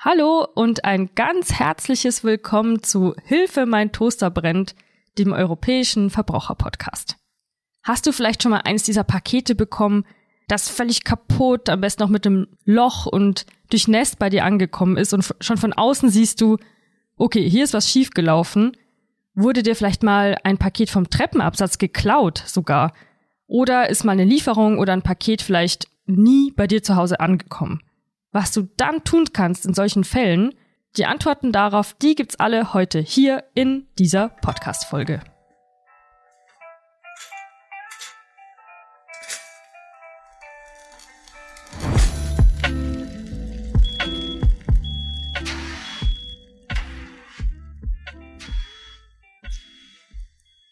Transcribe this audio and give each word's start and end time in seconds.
Hallo 0.00 0.46
und 0.54 0.84
ein 0.84 1.10
ganz 1.16 1.54
herzliches 1.54 2.22
Willkommen 2.22 2.84
zu 2.84 3.16
Hilfe, 3.24 3.66
mein 3.66 3.90
Toaster 3.90 4.30
brennt, 4.30 4.76
dem 5.18 5.32
europäischen 5.32 6.08
Verbraucherpodcast. 6.10 7.16
Hast 7.82 8.06
du 8.06 8.12
vielleicht 8.12 8.44
schon 8.44 8.52
mal 8.52 8.60
eines 8.60 8.84
dieser 8.84 9.02
Pakete 9.02 9.56
bekommen, 9.56 10.04
das 10.46 10.68
völlig 10.68 11.02
kaputt, 11.02 11.68
am 11.68 11.80
besten 11.80 12.04
noch 12.04 12.10
mit 12.10 12.24
einem 12.28 12.46
Loch 12.64 13.06
und 13.06 13.44
durchnässt 13.70 14.20
bei 14.20 14.30
dir 14.30 14.44
angekommen 14.44 14.96
ist 14.96 15.12
und 15.14 15.34
schon 15.40 15.56
von 15.56 15.72
außen 15.72 16.10
siehst 16.10 16.40
du, 16.40 16.58
okay, 17.16 17.50
hier 17.50 17.64
ist 17.64 17.74
was 17.74 17.90
schiefgelaufen. 17.90 18.76
Wurde 19.34 19.64
dir 19.64 19.74
vielleicht 19.74 20.04
mal 20.04 20.36
ein 20.44 20.58
Paket 20.58 20.90
vom 20.90 21.10
Treppenabsatz 21.10 21.76
geklaut 21.76 22.40
sogar? 22.46 22.92
Oder 23.48 23.90
ist 23.90 24.04
mal 24.04 24.12
eine 24.12 24.24
Lieferung 24.24 24.78
oder 24.78 24.92
ein 24.92 25.02
Paket 25.02 25.42
vielleicht 25.42 25.88
nie 26.06 26.52
bei 26.52 26.68
dir 26.68 26.84
zu 26.84 26.94
Hause 26.94 27.18
angekommen? 27.18 27.82
Was 28.30 28.52
du 28.52 28.68
dann 28.76 29.04
tun 29.04 29.24
kannst 29.32 29.64
in 29.64 29.72
solchen 29.72 30.04
Fällen, 30.04 30.54
die 30.98 31.06
Antworten 31.06 31.50
darauf, 31.50 31.94
die 31.94 32.14
gibt's 32.14 32.36
alle 32.36 32.74
heute 32.74 32.98
hier 32.98 33.44
in 33.54 33.86
dieser 33.98 34.28
Podcast-Folge. 34.28 35.22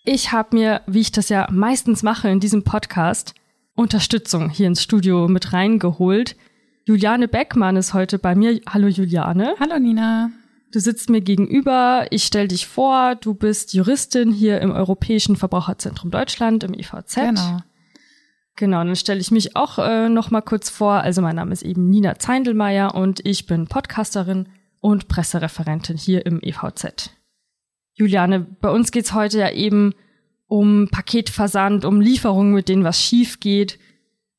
Ich 0.05 0.31
habe 0.31 0.55
mir, 0.55 0.83
wie 0.87 1.01
ich 1.01 1.11
das 1.11 1.31
ja 1.31 1.49
meistens 1.51 2.03
mache 2.03 2.29
in 2.29 2.39
diesem 2.39 2.65
Podcast, 2.65 3.35
Unterstützung 3.75 4.51
hier 4.51 4.67
ins 4.67 4.83
Studio 4.83 5.27
mit 5.27 5.55
reingeholt. 5.55 6.37
Juliane 6.89 7.27
Beckmann 7.27 7.75
ist 7.75 7.95
heute 7.95 8.17
bei 8.17 8.37
mir. 8.37 8.61
Hallo 8.69 8.87
Juliane. 8.87 9.57
Hallo 9.59 9.77
Nina. 9.77 10.31
Du 10.71 10.79
sitzt 10.79 11.11
mir 11.11 11.21
gegenüber. 11.21 12.07
Ich 12.11 12.23
stell 12.23 12.47
dich 12.47 12.69
vor. 12.69 13.17
Du 13.17 13.35
bist 13.35 13.75
Juristin 13.75 14.31
hier 14.31 14.61
im 14.61 14.71
Europäischen 14.71 15.35
Verbraucherzentrum 15.35 16.13
Deutschland 16.13 16.63
im 16.63 16.75
EVZ. 16.75 17.17
Genau. 17.17 17.59
Genau, 18.55 18.85
dann 18.85 18.95
stelle 18.95 19.19
ich 19.19 19.33
mich 19.33 19.57
auch 19.57 19.81
äh, 19.81 20.09
noch 20.09 20.31
mal 20.31 20.43
kurz 20.43 20.71
vor. 20.71 20.93
Also 20.93 21.23
mein 21.23 21.35
Name 21.35 21.53
ist 21.53 21.65
eben 21.65 21.91
Nina 21.91 22.21
Zeindelmeier 22.21 22.95
und 22.95 23.19
ich 23.27 23.47
bin 23.47 23.67
Podcasterin 23.67 24.49
und 24.81 25.09
Pressereferentin 25.09 25.97
hier 25.97 26.25
im 26.25 26.41
EVZ. 26.41 27.11
Juliane, 27.95 28.47
bei 28.61 28.71
uns 28.71 28.93
geht's 28.93 29.13
heute 29.13 29.41
ja 29.41 29.51
eben 29.51 29.93
um 30.47 30.89
Paketversand, 30.93 31.85
um 31.85 32.01
Lieferungen, 32.01 32.55
mit 32.55 32.69
denen 32.69 32.85
was 32.85 33.03
schief 33.03 33.41
geht. 33.41 33.81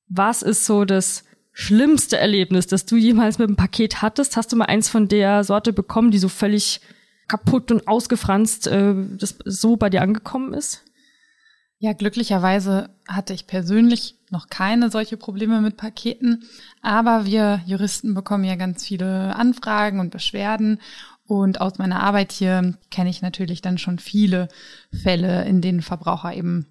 Was 0.07 0.43
ist 0.43 0.65
so 0.65 0.85
das 0.85 1.26
schlimmste 1.59 2.19
Erlebnis, 2.19 2.67
das 2.67 2.85
du 2.85 2.97
jemals 2.97 3.39
mit 3.39 3.47
einem 3.47 3.57
Paket 3.57 4.03
hattest? 4.03 4.37
Hast 4.37 4.51
du 4.51 4.55
mal 4.55 4.65
eins 4.65 4.89
von 4.89 5.07
der 5.07 5.43
Sorte 5.43 5.73
bekommen, 5.73 6.11
die 6.11 6.19
so 6.19 6.29
völlig 6.29 6.81
kaputt 7.27 7.71
und 7.71 7.87
ausgefranst 7.87 8.67
äh, 8.67 8.93
das 9.17 9.39
so 9.43 9.75
bei 9.75 9.89
dir 9.89 10.03
angekommen 10.03 10.53
ist? 10.53 10.83
Ja, 11.79 11.93
glücklicherweise 11.93 12.91
hatte 13.07 13.33
ich 13.33 13.47
persönlich 13.47 14.19
noch 14.29 14.49
keine 14.49 14.91
solche 14.91 15.17
Probleme 15.17 15.59
mit 15.59 15.77
Paketen, 15.77 16.43
aber 16.83 17.25
wir 17.25 17.63
Juristen 17.65 18.13
bekommen 18.13 18.43
ja 18.43 18.55
ganz 18.55 18.85
viele 18.85 19.35
Anfragen 19.35 19.99
und 19.99 20.11
Beschwerden 20.11 20.79
und 21.25 21.59
aus 21.59 21.79
meiner 21.79 22.01
Arbeit 22.01 22.33
hier 22.33 22.77
kenne 22.91 23.09
ich 23.09 23.23
natürlich 23.23 23.63
dann 23.63 23.79
schon 23.79 23.97
viele 23.97 24.47
Fälle, 24.91 25.45
in 25.45 25.61
denen 25.61 25.81
Verbraucher 25.81 26.35
eben 26.35 26.67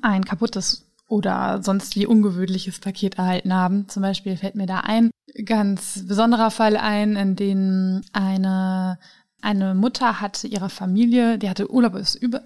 ein 0.00 0.24
kaputtes 0.24 0.89
oder 1.10 1.60
sonst 1.62 1.96
wie 1.96 2.06
ungewöhnliches 2.06 2.78
Paket 2.78 3.18
erhalten 3.18 3.52
haben. 3.52 3.88
Zum 3.88 4.02
Beispiel 4.02 4.36
fällt 4.36 4.54
mir 4.54 4.66
da 4.66 4.80
ein 4.80 5.10
ganz 5.44 6.06
besonderer 6.06 6.50
Fall 6.50 6.76
ein, 6.76 7.16
in 7.16 7.36
dem 7.36 8.02
eine 8.12 8.98
eine 9.42 9.74
Mutter 9.74 10.20
hatte 10.20 10.46
ihrer 10.46 10.68
Familie, 10.68 11.38
die 11.38 11.48
hatte 11.48 11.70
Urlaub 11.70 11.98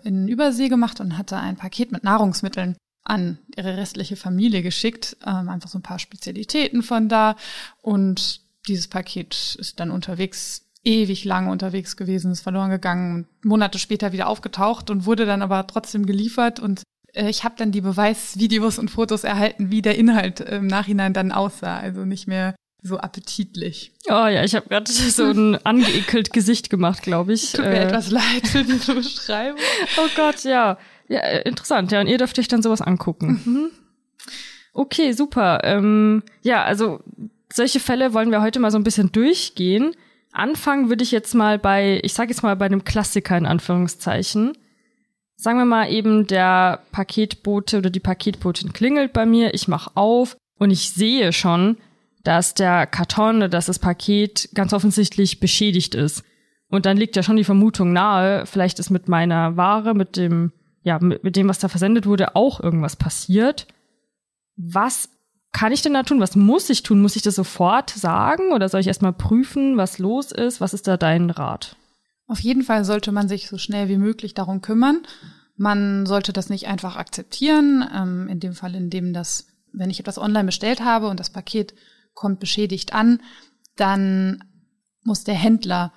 in 0.04 0.28
Übersee 0.28 0.68
gemacht 0.68 1.00
und 1.00 1.18
hatte 1.18 1.36
ein 1.36 1.56
Paket 1.56 1.90
mit 1.90 2.04
Nahrungsmitteln 2.04 2.76
an 3.02 3.38
ihre 3.56 3.76
restliche 3.76 4.14
Familie 4.14 4.62
geschickt, 4.62 5.16
ähm, 5.26 5.48
einfach 5.48 5.68
so 5.68 5.78
ein 5.78 5.82
paar 5.82 5.98
Spezialitäten 5.98 6.84
von 6.84 7.08
da. 7.08 7.34
Und 7.82 8.42
dieses 8.68 8.86
Paket 8.86 9.56
ist 9.58 9.80
dann 9.80 9.90
unterwegs 9.90 10.62
ewig 10.84 11.24
lang 11.24 11.48
unterwegs 11.48 11.96
gewesen, 11.96 12.30
ist 12.30 12.42
verloren 12.42 12.70
gegangen 12.70 13.26
Monate 13.42 13.78
später 13.78 14.12
wieder 14.12 14.28
aufgetaucht 14.28 14.88
und 14.88 15.04
wurde 15.04 15.26
dann 15.26 15.42
aber 15.42 15.66
trotzdem 15.66 16.06
geliefert 16.06 16.60
und 16.60 16.82
ich 17.14 17.44
habe 17.44 17.54
dann 17.56 17.72
die 17.72 17.80
Beweisvideos 17.80 18.78
und 18.78 18.90
Fotos 18.90 19.24
erhalten, 19.24 19.70
wie 19.70 19.82
der 19.82 19.96
Inhalt 19.96 20.40
im 20.40 20.66
Nachhinein 20.66 21.12
dann 21.12 21.32
aussah, 21.32 21.78
also 21.78 22.04
nicht 22.04 22.26
mehr 22.26 22.54
so 22.82 22.98
appetitlich. 22.98 23.92
Oh 24.08 24.26
ja, 24.26 24.44
ich 24.44 24.54
habe 24.54 24.68
gerade 24.68 24.90
so 24.92 25.24
ein 25.24 25.64
angeekelt 25.64 26.32
Gesicht 26.32 26.70
gemacht, 26.70 27.02
glaube 27.02 27.32
ich. 27.32 27.52
Tut 27.52 27.64
mir 27.64 27.72
äh, 27.72 27.84
etwas 27.84 28.10
leid 28.10 28.46
für 28.46 28.62
diese 28.62 28.94
Beschreibung. 28.94 29.60
Oh 29.96 30.08
Gott, 30.14 30.44
ja. 30.44 30.78
Ja, 31.08 31.20
äh, 31.20 31.48
interessant. 31.48 31.92
Ja, 31.92 32.00
und 32.00 32.06
ihr 32.06 32.18
dürft 32.18 32.38
euch 32.38 32.48
dann 32.48 32.62
sowas 32.62 32.82
angucken. 32.82 33.40
Mhm. 33.44 33.70
Okay, 34.74 35.12
super. 35.12 35.60
Ähm, 35.64 36.22
ja, 36.42 36.64
also 36.64 37.00
solche 37.52 37.80
Fälle 37.80 38.12
wollen 38.12 38.30
wir 38.30 38.42
heute 38.42 38.60
mal 38.60 38.70
so 38.70 38.78
ein 38.78 38.84
bisschen 38.84 39.12
durchgehen. 39.12 39.94
Anfangen 40.32 40.88
würde 40.88 41.04
ich 41.04 41.12
jetzt 41.12 41.34
mal 41.34 41.58
bei, 41.58 42.00
ich 42.02 42.12
sage 42.12 42.30
jetzt 42.30 42.42
mal 42.42 42.56
bei 42.56 42.66
einem 42.66 42.84
Klassiker 42.84 43.38
in 43.38 43.46
Anführungszeichen. 43.46 44.52
Sagen 45.36 45.58
wir 45.58 45.64
mal 45.64 45.90
eben, 45.90 46.26
der 46.26 46.80
Paketbote 46.92 47.78
oder 47.78 47.90
die 47.90 48.00
Paketbotin 48.00 48.72
klingelt 48.72 49.12
bei 49.12 49.26
mir, 49.26 49.54
ich 49.54 49.68
mache 49.68 49.90
auf 49.94 50.36
und 50.58 50.70
ich 50.70 50.90
sehe 50.90 51.32
schon, 51.32 51.76
dass 52.22 52.54
der 52.54 52.86
Karton 52.86 53.36
oder 53.36 53.48
dass 53.48 53.66
das 53.66 53.78
Paket 53.78 54.48
ganz 54.54 54.72
offensichtlich 54.72 55.40
beschädigt 55.40 55.94
ist. 55.94 56.24
Und 56.70 56.86
dann 56.86 56.96
liegt 56.96 57.16
ja 57.16 57.22
schon 57.22 57.36
die 57.36 57.44
Vermutung 57.44 57.92
nahe, 57.92 58.46
vielleicht 58.46 58.78
ist 58.78 58.90
mit 58.90 59.08
meiner 59.08 59.56
Ware, 59.56 59.94
mit 59.94 60.16
dem, 60.16 60.52
ja, 60.82 60.98
mit, 60.98 61.22
mit 61.22 61.36
dem, 61.36 61.48
was 61.48 61.58
da 61.58 61.68
versendet 61.68 62.06
wurde, 62.06 62.34
auch 62.34 62.60
irgendwas 62.60 62.96
passiert. 62.96 63.66
Was 64.56 65.10
kann 65.52 65.72
ich 65.72 65.82
denn 65.82 65.94
da 65.94 66.02
tun? 66.02 66.20
Was 66.20 66.34
muss 66.34 66.68
ich 66.70 66.82
tun? 66.82 67.00
Muss 67.00 67.16
ich 67.16 67.22
das 67.22 67.36
sofort 67.36 67.90
sagen 67.90 68.52
oder 68.52 68.68
soll 68.68 68.80
ich 68.80 68.88
erstmal 68.88 69.12
prüfen, 69.12 69.76
was 69.76 69.98
los 69.98 70.32
ist? 70.32 70.60
Was 70.60 70.74
ist 70.74 70.88
da 70.88 70.96
dein 70.96 71.30
Rat? 71.30 71.76
Auf 72.26 72.40
jeden 72.40 72.62
Fall 72.62 72.84
sollte 72.84 73.12
man 73.12 73.28
sich 73.28 73.48
so 73.48 73.58
schnell 73.58 73.88
wie 73.88 73.98
möglich 73.98 74.34
darum 74.34 74.60
kümmern. 74.60 75.02
Man 75.56 76.06
sollte 76.06 76.32
das 76.32 76.48
nicht 76.48 76.66
einfach 76.66 76.96
akzeptieren. 76.96 77.88
Ähm, 77.94 78.28
in 78.28 78.40
dem 78.40 78.54
Fall, 78.54 78.74
in 78.74 78.90
dem 78.90 79.12
das, 79.12 79.46
wenn 79.72 79.90
ich 79.90 80.00
etwas 80.00 80.18
online 80.18 80.46
bestellt 80.46 80.82
habe 80.82 81.08
und 81.08 81.20
das 81.20 81.30
Paket 81.30 81.74
kommt 82.14 82.40
beschädigt 82.40 82.94
an, 82.94 83.20
dann 83.76 84.44
muss 85.02 85.24
der 85.24 85.34
Händler 85.34 85.92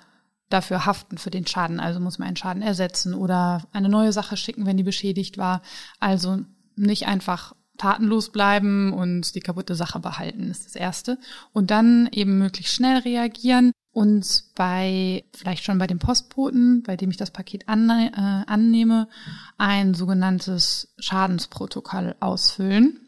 dafür 0.50 0.86
haften 0.86 1.18
für 1.18 1.30
den 1.30 1.46
Schaden. 1.46 1.80
Also 1.80 2.00
muss 2.00 2.18
man 2.18 2.28
einen 2.28 2.36
Schaden 2.36 2.62
ersetzen 2.62 3.14
oder 3.14 3.66
eine 3.72 3.88
neue 3.88 4.12
Sache 4.12 4.36
schicken, 4.36 4.66
wenn 4.66 4.76
die 4.76 4.82
beschädigt 4.82 5.38
war. 5.38 5.62
Also 5.98 6.40
nicht 6.76 7.06
einfach 7.06 7.54
tatenlos 7.78 8.30
bleiben 8.30 8.92
und 8.92 9.34
die 9.34 9.40
kaputte 9.40 9.74
Sache 9.74 10.00
behalten, 10.00 10.50
ist 10.50 10.66
das 10.66 10.74
Erste. 10.74 11.18
Und 11.52 11.70
dann 11.70 12.08
eben 12.12 12.38
möglichst 12.38 12.74
schnell 12.74 12.98
reagieren 12.98 13.72
und 13.98 14.44
bei, 14.54 15.24
vielleicht 15.34 15.64
schon 15.64 15.78
bei 15.78 15.88
dem 15.88 15.98
Postboten, 15.98 16.84
bei 16.84 16.96
dem 16.96 17.10
ich 17.10 17.16
das 17.16 17.32
Paket 17.32 17.68
anne 17.68 18.12
äh, 18.14 18.48
annehme, 18.48 19.08
ein 19.56 19.92
sogenanntes 19.92 20.94
Schadensprotokoll 21.00 22.14
ausfüllen. 22.20 23.00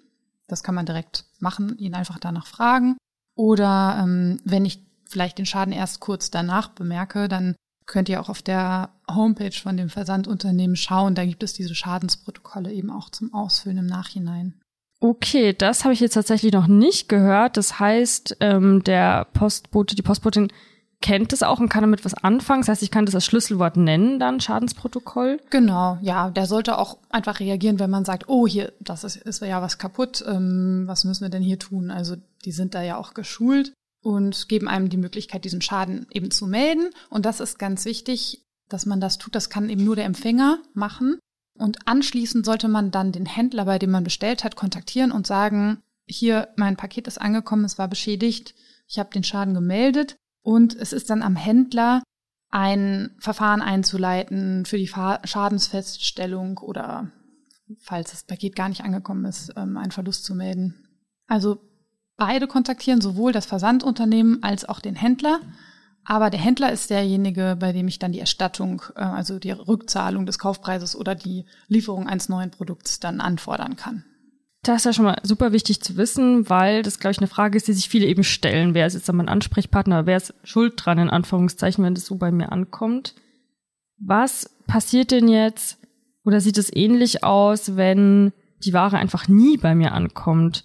Das 0.49 0.65
kann 0.65 0.75
man 0.75 0.87
direkt 0.87 1.27
machen, 1.39 1.79
ihn 1.79 1.95
einfach 1.95 2.19
danach 2.19 2.49
fragen. 2.49 2.97
Oder 3.37 4.01
ähm, 4.03 4.41
wenn 4.45 4.65
ich 4.65 4.85
vielleicht 5.09 5.39
den 5.39 5.47
Schaden 5.47 5.73
erst 5.73 6.01
kurz 6.01 6.33
danach 6.33 6.71
bemerke, 6.71 7.29
dann 7.29 7.55
könnt 7.87 8.09
ihr 8.09 8.21
auch 8.21 8.29
auf 8.29 8.43
der 8.43 8.91
Homepage 9.09 9.53
von 9.53 9.77
dem 9.77 9.91
Versandunternehmen 9.91 10.75
schauen. 10.75 11.15
Da 11.15 11.25
gibt 11.25 11.45
es 11.45 11.53
diese 11.53 11.77
Schadensprotokolle 11.77 12.73
eben 12.73 12.91
auch 12.91 13.11
zum 13.11 13.33
Ausfüllen 13.33 13.79
im 13.79 13.87
Nachhinein. 13.87 14.61
Okay, 14.99 15.55
das 15.55 15.85
habe 15.85 15.95
ich 15.95 16.01
jetzt 16.01 16.15
tatsächlich 16.15 16.53
noch 16.53 16.67
nicht 16.67 17.09
gehört. 17.09 17.57
Das 17.57 17.79
heißt, 17.79 18.39
ähm, 18.41 18.83
der 18.83 19.27
Postbote, 19.27 19.95
die 19.95 20.03
Postbotin 20.03 20.53
kennt 21.01 21.33
es 21.33 21.43
auch 21.43 21.61
und 21.61 21.69
kann 21.69 21.83
damit 21.83 22.05
was 22.05 22.15
anfangen. 22.15 22.61
Das 22.61 22.69
heißt, 22.69 22.83
ich 22.83 22.91
kann 22.91 23.07
das 23.07 23.15
als 23.15 23.25
Schlüsselwort 23.25 23.77
nennen, 23.77 24.19
dann 24.19 24.41
Schadensprotokoll. 24.41 25.41
Genau, 25.51 25.99
ja, 26.03 26.31
der 26.31 26.47
sollte 26.47 26.79
auch 26.79 26.99
einfach 27.09 27.41
reagieren, 27.41 27.79
wenn 27.79 27.91
man 27.91 28.05
sagt, 28.05 28.29
oh, 28.29 28.47
hier, 28.47 28.73
das 28.81 29.05
ist, 29.05 29.17
ist 29.17 29.41
ja 29.41 29.63
was 29.63 29.79
kaputt, 29.79 30.23
ähm, 30.27 30.85
was 30.87 31.05
müssen 31.05 31.23
wir 31.23 31.31
denn 31.31 31.43
hier 31.43 31.59
tun? 31.59 31.91
Also 31.91 32.17
die 32.45 32.53
sind 32.53 32.75
da 32.75 32.83
ja 32.83 32.99
auch 32.99 33.15
geschult 33.15 33.73
und 34.03 34.49
geben 34.49 34.69
einem 34.69 34.91
die 34.91 34.99
Möglichkeit, 34.99 35.45
diesen 35.45 35.63
Schaden 35.63 36.07
eben 36.11 36.31
zu 36.31 36.47
melden. 36.47 36.91
Und 37.09 37.25
das 37.25 37.41
ist 37.41 37.59
ganz 37.59 37.85
wichtig, 37.87 38.45
dass 38.69 38.87
man 38.87 39.01
das 39.01 39.19
tut. 39.19 39.35
Das 39.35 39.51
kann 39.51 39.71
eben 39.71 39.85
nur 39.85 39.97
der 39.97 40.05
Empfänger 40.05 40.59
machen. 40.75 41.19
Und 41.59 41.79
anschließend 41.87 42.45
sollte 42.45 42.69
man 42.69 42.91
dann 42.91 43.13
den 43.13 43.27
Händler, 43.27 43.65
bei 43.65 43.79
dem 43.79 43.91
man 43.91 44.05
bestellt 44.05 44.45
hat, 44.45 44.57
kontaktieren 44.57 45.13
und 45.13 45.27
sagen, 45.27 45.83
hier, 46.07 46.49
mein 46.57 46.77
Paket 46.77 47.07
ist 47.07 47.21
angekommen, 47.21 47.65
es 47.65 47.79
war 47.79 47.89
beschädigt, 47.89 48.55
ich 48.87 48.99
habe 48.99 49.11
den 49.11 49.23
Schaden 49.23 49.55
gemeldet 49.55 50.17
und 50.43 50.75
es 50.75 50.93
ist 50.93 51.11
dann 51.11 51.23
am 51.23 51.37
Händler, 51.37 52.03
ein 52.51 53.15
Verfahren 53.19 53.63
einzuleiten 53.63 54.65
für 54.67 54.77
die 54.77 54.89
Schadensfeststellung 54.89 56.59
oder, 56.59 57.11
falls 57.79 58.11
das 58.11 58.25
Paket 58.25 58.57
gar 58.57 58.69
nicht 58.69 58.83
angekommen 58.83 59.25
ist, 59.25 59.53
ähm, 59.57 59.77
einen 59.77 59.93
Verlust 59.93 60.25
zu 60.25 60.35
melden. 60.35 60.89
Also 61.29 61.61
beide 62.17 62.49
kontaktieren, 62.49 63.01
sowohl 63.01 63.33
das 63.33 63.47
Versandunternehmen 63.47 64.43
als 64.43 64.65
auch 64.65 64.81
den 64.81 64.97
Händler. 64.97 65.41
Aber 66.05 66.31
der 66.31 66.41
Händler 66.41 66.73
ist 66.73 66.91
derjenige, 66.91 67.57
bei 67.61 67.73
dem 67.73 67.87
ich 67.87 68.01
dann 68.01 68.13
die 68.13 68.21
Erstattung, 68.21 68.83
äh, 68.97 69.01
also 69.01 69.39
die 69.39 69.53
Rückzahlung 69.53 70.27
des 70.27 70.41
Kaufpreises 70.41 70.97
oder 70.97 71.15
die 71.15 71.45
Lieferung 71.69 72.09
eines 72.09 72.29
neuen 72.29 72.51
Produkts 72.51 72.99
dann 72.99 73.21
anfordern 73.21 73.77
kann. 73.77 74.05
Das 74.63 74.79
ist 74.79 74.85
ja 74.85 74.93
schon 74.93 75.07
mal 75.07 75.19
super 75.23 75.53
wichtig 75.53 75.81
zu 75.81 75.97
wissen, 75.97 76.51
weil 76.51 76.83
das, 76.83 76.99
glaube 76.99 77.13
ich, 77.13 77.19
eine 77.19 77.29
Frage 77.29 77.57
ist, 77.57 77.67
die 77.67 77.73
sich 77.73 77.89
viele 77.89 78.07
eben 78.07 78.25
stellen. 78.25 78.75
Wer 78.75 78.87
ist 78.87 78.95
jetzt 78.95 79.11
mein 79.11 79.29
Ansprechpartner? 79.29 80.05
Wer 80.05 80.19
ist 80.19 80.35
schuld 80.45 80.75
dran, 80.77 80.99
in 80.99 81.09
Anführungszeichen, 81.09 81.83
wenn 81.83 81.95
das 81.95 82.05
so 82.05 82.17
bei 82.17 82.31
mir 82.31 82.53
ankommt? 82.53 83.15
Was 83.99 84.51
passiert 84.67 85.13
denn 85.13 85.29
jetzt 85.29 85.79
oder 86.25 86.41
sieht 86.41 86.59
es 86.59 86.75
ähnlich 86.75 87.25
aus, 87.25 87.77
wenn 87.77 88.33
die 88.63 88.75
Ware 88.75 88.99
einfach 88.99 89.29
nie 89.29 89.57
bei 89.57 89.75
mir 89.75 89.93
ankommt? 89.93 90.65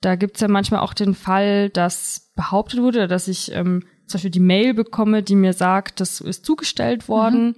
Da 0.00 0.14
gibt's 0.14 0.40
ja 0.40 0.46
manchmal 0.46 0.80
auch 0.80 0.94
den 0.94 1.14
Fall, 1.14 1.70
dass 1.70 2.32
behauptet 2.36 2.80
wurde, 2.80 3.08
dass 3.08 3.26
ich 3.26 3.50
ähm, 3.52 3.82
zum 4.06 4.18
Beispiel 4.18 4.30
die 4.30 4.40
Mail 4.40 4.72
bekomme, 4.72 5.24
die 5.24 5.34
mir 5.34 5.52
sagt, 5.52 6.00
das 6.00 6.20
ist 6.20 6.46
zugestellt 6.46 7.08
worden 7.08 7.46
mhm. 7.46 7.54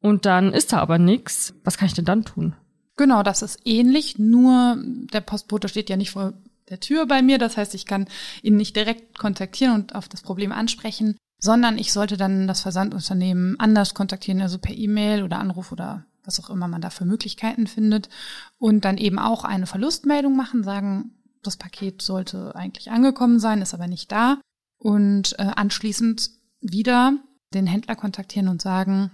und 0.00 0.26
dann 0.26 0.52
ist 0.52 0.72
da 0.72 0.78
aber 0.78 0.98
nichts. 0.98 1.54
Was 1.64 1.76
kann 1.76 1.86
ich 1.86 1.94
denn 1.94 2.04
dann 2.04 2.24
tun? 2.24 2.54
Genau, 2.98 3.22
das 3.22 3.42
ist 3.42 3.60
ähnlich, 3.64 4.18
nur 4.18 4.76
der 4.76 5.20
Postbote 5.20 5.68
steht 5.68 5.88
ja 5.88 5.96
nicht 5.96 6.10
vor 6.10 6.34
der 6.68 6.80
Tür 6.80 7.06
bei 7.06 7.22
mir. 7.22 7.38
Das 7.38 7.56
heißt, 7.56 7.72
ich 7.74 7.86
kann 7.86 8.08
ihn 8.42 8.56
nicht 8.56 8.74
direkt 8.74 9.16
kontaktieren 9.16 9.72
und 9.72 9.94
auf 9.94 10.08
das 10.08 10.20
Problem 10.20 10.50
ansprechen, 10.50 11.16
sondern 11.40 11.78
ich 11.78 11.92
sollte 11.92 12.16
dann 12.16 12.48
das 12.48 12.60
Versandunternehmen 12.60 13.58
anders 13.60 13.94
kontaktieren, 13.94 14.42
also 14.42 14.58
per 14.58 14.76
E-Mail 14.76 15.22
oder 15.22 15.38
Anruf 15.38 15.70
oder 15.70 16.06
was 16.24 16.40
auch 16.40 16.50
immer 16.50 16.66
man 16.66 16.80
da 16.80 16.90
für 16.90 17.04
Möglichkeiten 17.04 17.68
findet 17.68 18.08
und 18.58 18.84
dann 18.84 18.98
eben 18.98 19.20
auch 19.20 19.44
eine 19.44 19.66
Verlustmeldung 19.66 20.36
machen, 20.36 20.64
sagen, 20.64 21.12
das 21.44 21.56
Paket 21.56 22.02
sollte 22.02 22.54
eigentlich 22.56 22.90
angekommen 22.90 23.38
sein, 23.38 23.62
ist 23.62 23.74
aber 23.74 23.86
nicht 23.86 24.10
da 24.10 24.40
und 24.78 25.38
äh, 25.38 25.42
anschließend 25.54 26.30
wieder 26.60 27.16
den 27.54 27.68
Händler 27.68 27.94
kontaktieren 27.94 28.48
und 28.48 28.60
sagen, 28.60 29.12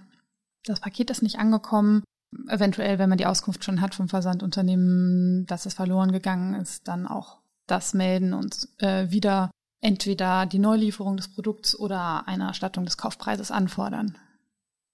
das 0.64 0.80
Paket 0.80 1.10
ist 1.10 1.22
nicht 1.22 1.38
angekommen, 1.38 2.02
eventuell, 2.48 2.98
wenn 2.98 3.08
man 3.08 3.18
die 3.18 3.26
Auskunft 3.26 3.64
schon 3.64 3.80
hat 3.80 3.94
vom 3.94 4.08
Versandunternehmen, 4.08 5.46
dass 5.46 5.66
es 5.66 5.74
verloren 5.74 6.12
gegangen 6.12 6.54
ist, 6.54 6.88
dann 6.88 7.06
auch 7.06 7.38
das 7.66 7.94
melden 7.94 8.34
und 8.34 8.68
äh, 8.78 9.10
wieder 9.10 9.50
entweder 9.80 10.46
die 10.46 10.58
Neulieferung 10.58 11.16
des 11.16 11.28
Produkts 11.28 11.78
oder 11.78 12.26
eine 12.26 12.44
Erstattung 12.44 12.84
des 12.84 12.96
Kaufpreises 12.96 13.50
anfordern. 13.50 14.16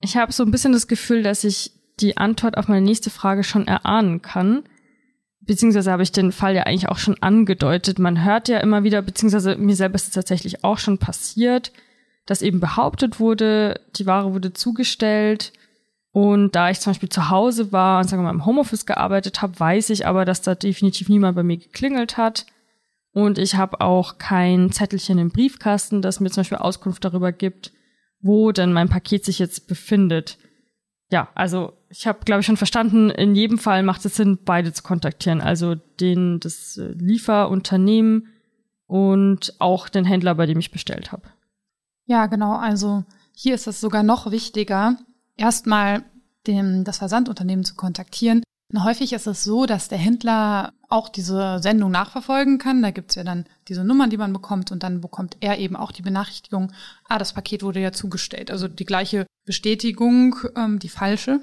Ich 0.01 0.17
habe 0.17 0.33
so 0.33 0.43
ein 0.43 0.51
bisschen 0.51 0.73
das 0.73 0.89
Gefühl, 0.89 1.23
dass 1.23 1.45
ich 1.45 1.73
die 2.01 2.17
Antwort 2.17 2.57
auf 2.57 2.69
meine 2.69 2.85
nächste 2.85 3.11
Frage 3.11 3.45
schon 3.45 3.67
erahnen 3.67 4.23
kann. 4.23 4.65
Beziehungsweise 5.41 5.93
habe 5.93 6.03
ich 6.03 6.13
den 6.13 6.33
Fall 6.33 6.55
ja 6.55 6.65
eigentlich 6.65 6.89
auch 6.89 6.99
schon 6.99 7.23
angedeutet. 7.23 7.99
Man 7.99 8.25
hört 8.25 8.49
ja 8.49 8.59
immer 8.59 8.83
wieder, 8.83 9.03
beziehungsweise 9.03 9.57
mir 9.57 9.77
selber 9.77 9.97
ist 9.97 10.09
es 10.09 10.15
tatsächlich 10.15 10.65
auch 10.65 10.79
schon 10.79 10.99
passiert, 10.99 11.73
dass 12.27 12.43
eben 12.43 12.61
behauptet 12.61 13.21
wurde, 13.21 13.81
die 13.97 14.07
Ware 14.07 14.33
wurde 14.33 14.53
zugestellt 14.53 15.53
und 16.13 16.57
da 16.57 16.71
ich 16.71 16.81
zum 16.81 16.91
Beispiel 16.91 17.09
zu 17.09 17.31
Hause 17.31 17.73
war 17.73 18.01
und 18.01 18.09
sagen 18.09 18.23
wir 18.23 18.27
mal 18.27 18.39
im 18.39 18.47
Homeoffice 18.47 18.87
gearbeitet 18.87 19.43
habe, 19.43 19.59
weiß 19.59 19.91
ich 19.91 20.07
aber, 20.07 20.25
dass 20.25 20.43
da 20.43 20.55
definitiv 20.55 21.09
niemand 21.09 21.37
bei 21.37 21.43
mir 21.43 21.57
geklingelt 21.57 22.17
hat. 22.17 22.47
Und 23.13 23.39
ich 23.39 23.55
habe 23.55 23.81
auch 23.81 24.19
kein 24.19 24.73
Zettelchen 24.73 25.19
im 25.19 25.31
Briefkasten, 25.31 26.03
das 26.03 26.21
mir 26.21 26.31
zum 26.31 26.41
Beispiel 26.41 26.59
Auskunft 26.59 27.05
darüber 27.05 27.33
gibt, 27.33 27.73
wo 28.21 28.53
denn 28.53 28.73
mein 28.73 28.89
Paket 28.89 29.25
sich 29.25 29.39
jetzt 29.39 29.69
befindet. 29.69 30.39
Ja, 31.11 31.29
also 31.35 31.73
ich 31.89 32.07
habe, 32.07 32.21
glaube 32.25 32.41
ich, 32.41 32.47
schon 32.47 32.57
verstanden, 32.57 33.11
in 33.11 33.35
jedem 33.35 33.59
Fall 33.59 33.83
macht 33.83 34.05
es 34.05 34.17
Sinn, 34.17 34.39
beide 34.45 34.73
zu 34.73 34.83
kontaktieren. 34.83 35.41
Also 35.41 35.75
den, 35.75 36.39
das 36.39 36.77
äh, 36.77 36.93
Lieferunternehmen 36.93 38.29
und 38.87 39.55
auch 39.59 39.89
den 39.89 40.05
Händler, 40.05 40.37
bei 40.37 40.47
dem 40.47 40.59
ich 40.59 40.71
bestellt 40.71 41.11
habe. 41.11 41.25
Ja, 42.07 42.27
genau. 42.27 42.57
Also 42.57 43.05
hier 43.35 43.55
ist 43.55 43.67
es 43.67 43.81
sogar 43.81 44.05
noch 44.05 44.31
wichtiger, 44.31 44.99
erstmal 45.41 46.05
dem, 46.47 46.85
das 46.85 46.99
Versandunternehmen 46.99 47.65
zu 47.65 47.75
kontaktieren. 47.75 48.43
Und 48.73 48.85
häufig 48.85 49.13
ist 49.13 49.27
es 49.27 49.43
so, 49.43 49.67
dass 49.67 49.89
der 49.89 49.99
Händler 49.99 50.73
auch 50.89 51.09
diese 51.09 51.59
Sendung 51.61 51.91
nachverfolgen 51.91 52.59
kann. 52.59 52.83
Da 52.83 52.93
gibt's 52.93 53.17
ja 53.17 53.25
dann 53.25 53.47
diese 53.67 53.85
Nummern, 53.85 54.11
die 54.11 54.17
man 54.17 54.33
bekommt 54.33 54.71
und 54.71 54.85
dann 54.85 55.01
bekommt 55.01 55.37
er 55.41 55.59
eben 55.59 55.75
auch 55.75 55.91
die 55.91 56.03
Benachrichtigung, 56.03 56.73
ah, 57.09 57.19
das 57.19 57.33
Paket 57.33 57.65
wurde 57.65 57.81
ja 57.81 57.91
zugestellt. 57.91 58.51
Also 58.51 58.69
die 58.69 58.85
gleiche 58.85 59.27
Bestätigung, 59.45 60.37
ähm, 60.55 60.79
die 60.79 60.89
falsche, 60.89 61.41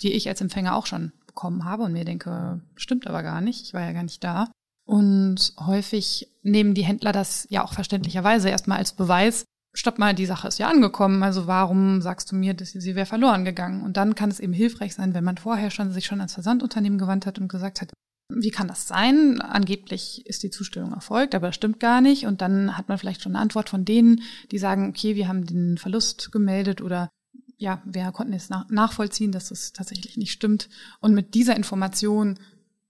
die 0.00 0.12
ich 0.12 0.28
als 0.28 0.40
Empfänger 0.40 0.74
auch 0.74 0.86
schon 0.86 1.12
bekommen 1.26 1.64
habe 1.64 1.82
und 1.82 1.92
mir 1.92 2.04
denke, 2.04 2.60
stimmt 2.76 3.06
aber 3.06 3.22
gar 3.22 3.40
nicht, 3.40 3.62
ich 3.62 3.74
war 3.74 3.82
ja 3.82 3.92
gar 3.92 4.02
nicht 4.02 4.24
da. 4.24 4.50
Und 4.84 5.52
häufig 5.60 6.28
nehmen 6.42 6.74
die 6.74 6.84
Händler 6.84 7.12
das 7.12 7.46
ja 7.50 7.64
auch 7.64 7.74
verständlicherweise 7.74 8.48
erstmal 8.48 8.78
als 8.78 8.92
Beweis, 8.92 9.44
stopp 9.74 9.98
mal, 9.98 10.14
die 10.14 10.26
Sache 10.26 10.48
ist 10.48 10.58
ja 10.58 10.68
angekommen, 10.68 11.22
also 11.22 11.46
warum 11.46 12.02
sagst 12.02 12.30
du 12.30 12.36
mir, 12.36 12.54
dass 12.54 12.70
sie 12.70 12.94
wäre 12.94 13.06
verloren 13.06 13.44
gegangen? 13.44 13.82
Und 13.82 13.96
dann 13.96 14.14
kann 14.14 14.30
es 14.30 14.40
eben 14.40 14.52
hilfreich 14.52 14.94
sein, 14.94 15.14
wenn 15.14 15.24
man 15.24 15.38
vorher 15.38 15.70
schon 15.70 15.92
sich 15.92 16.06
schon 16.06 16.20
ans 16.20 16.34
Versandunternehmen 16.34 16.98
gewandt 16.98 17.26
hat 17.26 17.38
und 17.38 17.48
gesagt 17.48 17.80
hat, 17.80 17.92
wie 18.34 18.50
kann 18.50 18.68
das 18.68 18.88
sein? 18.88 19.40
Angeblich 19.40 20.26
ist 20.26 20.42
die 20.42 20.50
Zustellung 20.50 20.92
erfolgt, 20.92 21.34
aber 21.34 21.48
das 21.48 21.56
stimmt 21.56 21.80
gar 21.80 22.00
nicht. 22.00 22.26
Und 22.26 22.40
dann 22.40 22.76
hat 22.76 22.88
man 22.88 22.98
vielleicht 22.98 23.22
schon 23.22 23.32
eine 23.32 23.42
Antwort 23.42 23.68
von 23.68 23.84
denen, 23.84 24.22
die 24.50 24.58
sagen, 24.58 24.88
okay, 24.88 25.16
wir 25.16 25.28
haben 25.28 25.46
den 25.46 25.78
Verlust 25.78 26.32
gemeldet 26.32 26.80
oder 26.80 27.10
ja, 27.56 27.82
wir 27.84 28.10
konnten 28.12 28.32
jetzt 28.32 28.50
nachvollziehen, 28.50 29.32
dass 29.32 29.50
das 29.50 29.72
tatsächlich 29.72 30.16
nicht 30.16 30.32
stimmt. 30.32 30.68
Und 31.00 31.14
mit 31.14 31.34
dieser 31.34 31.56
Information, 31.56 32.38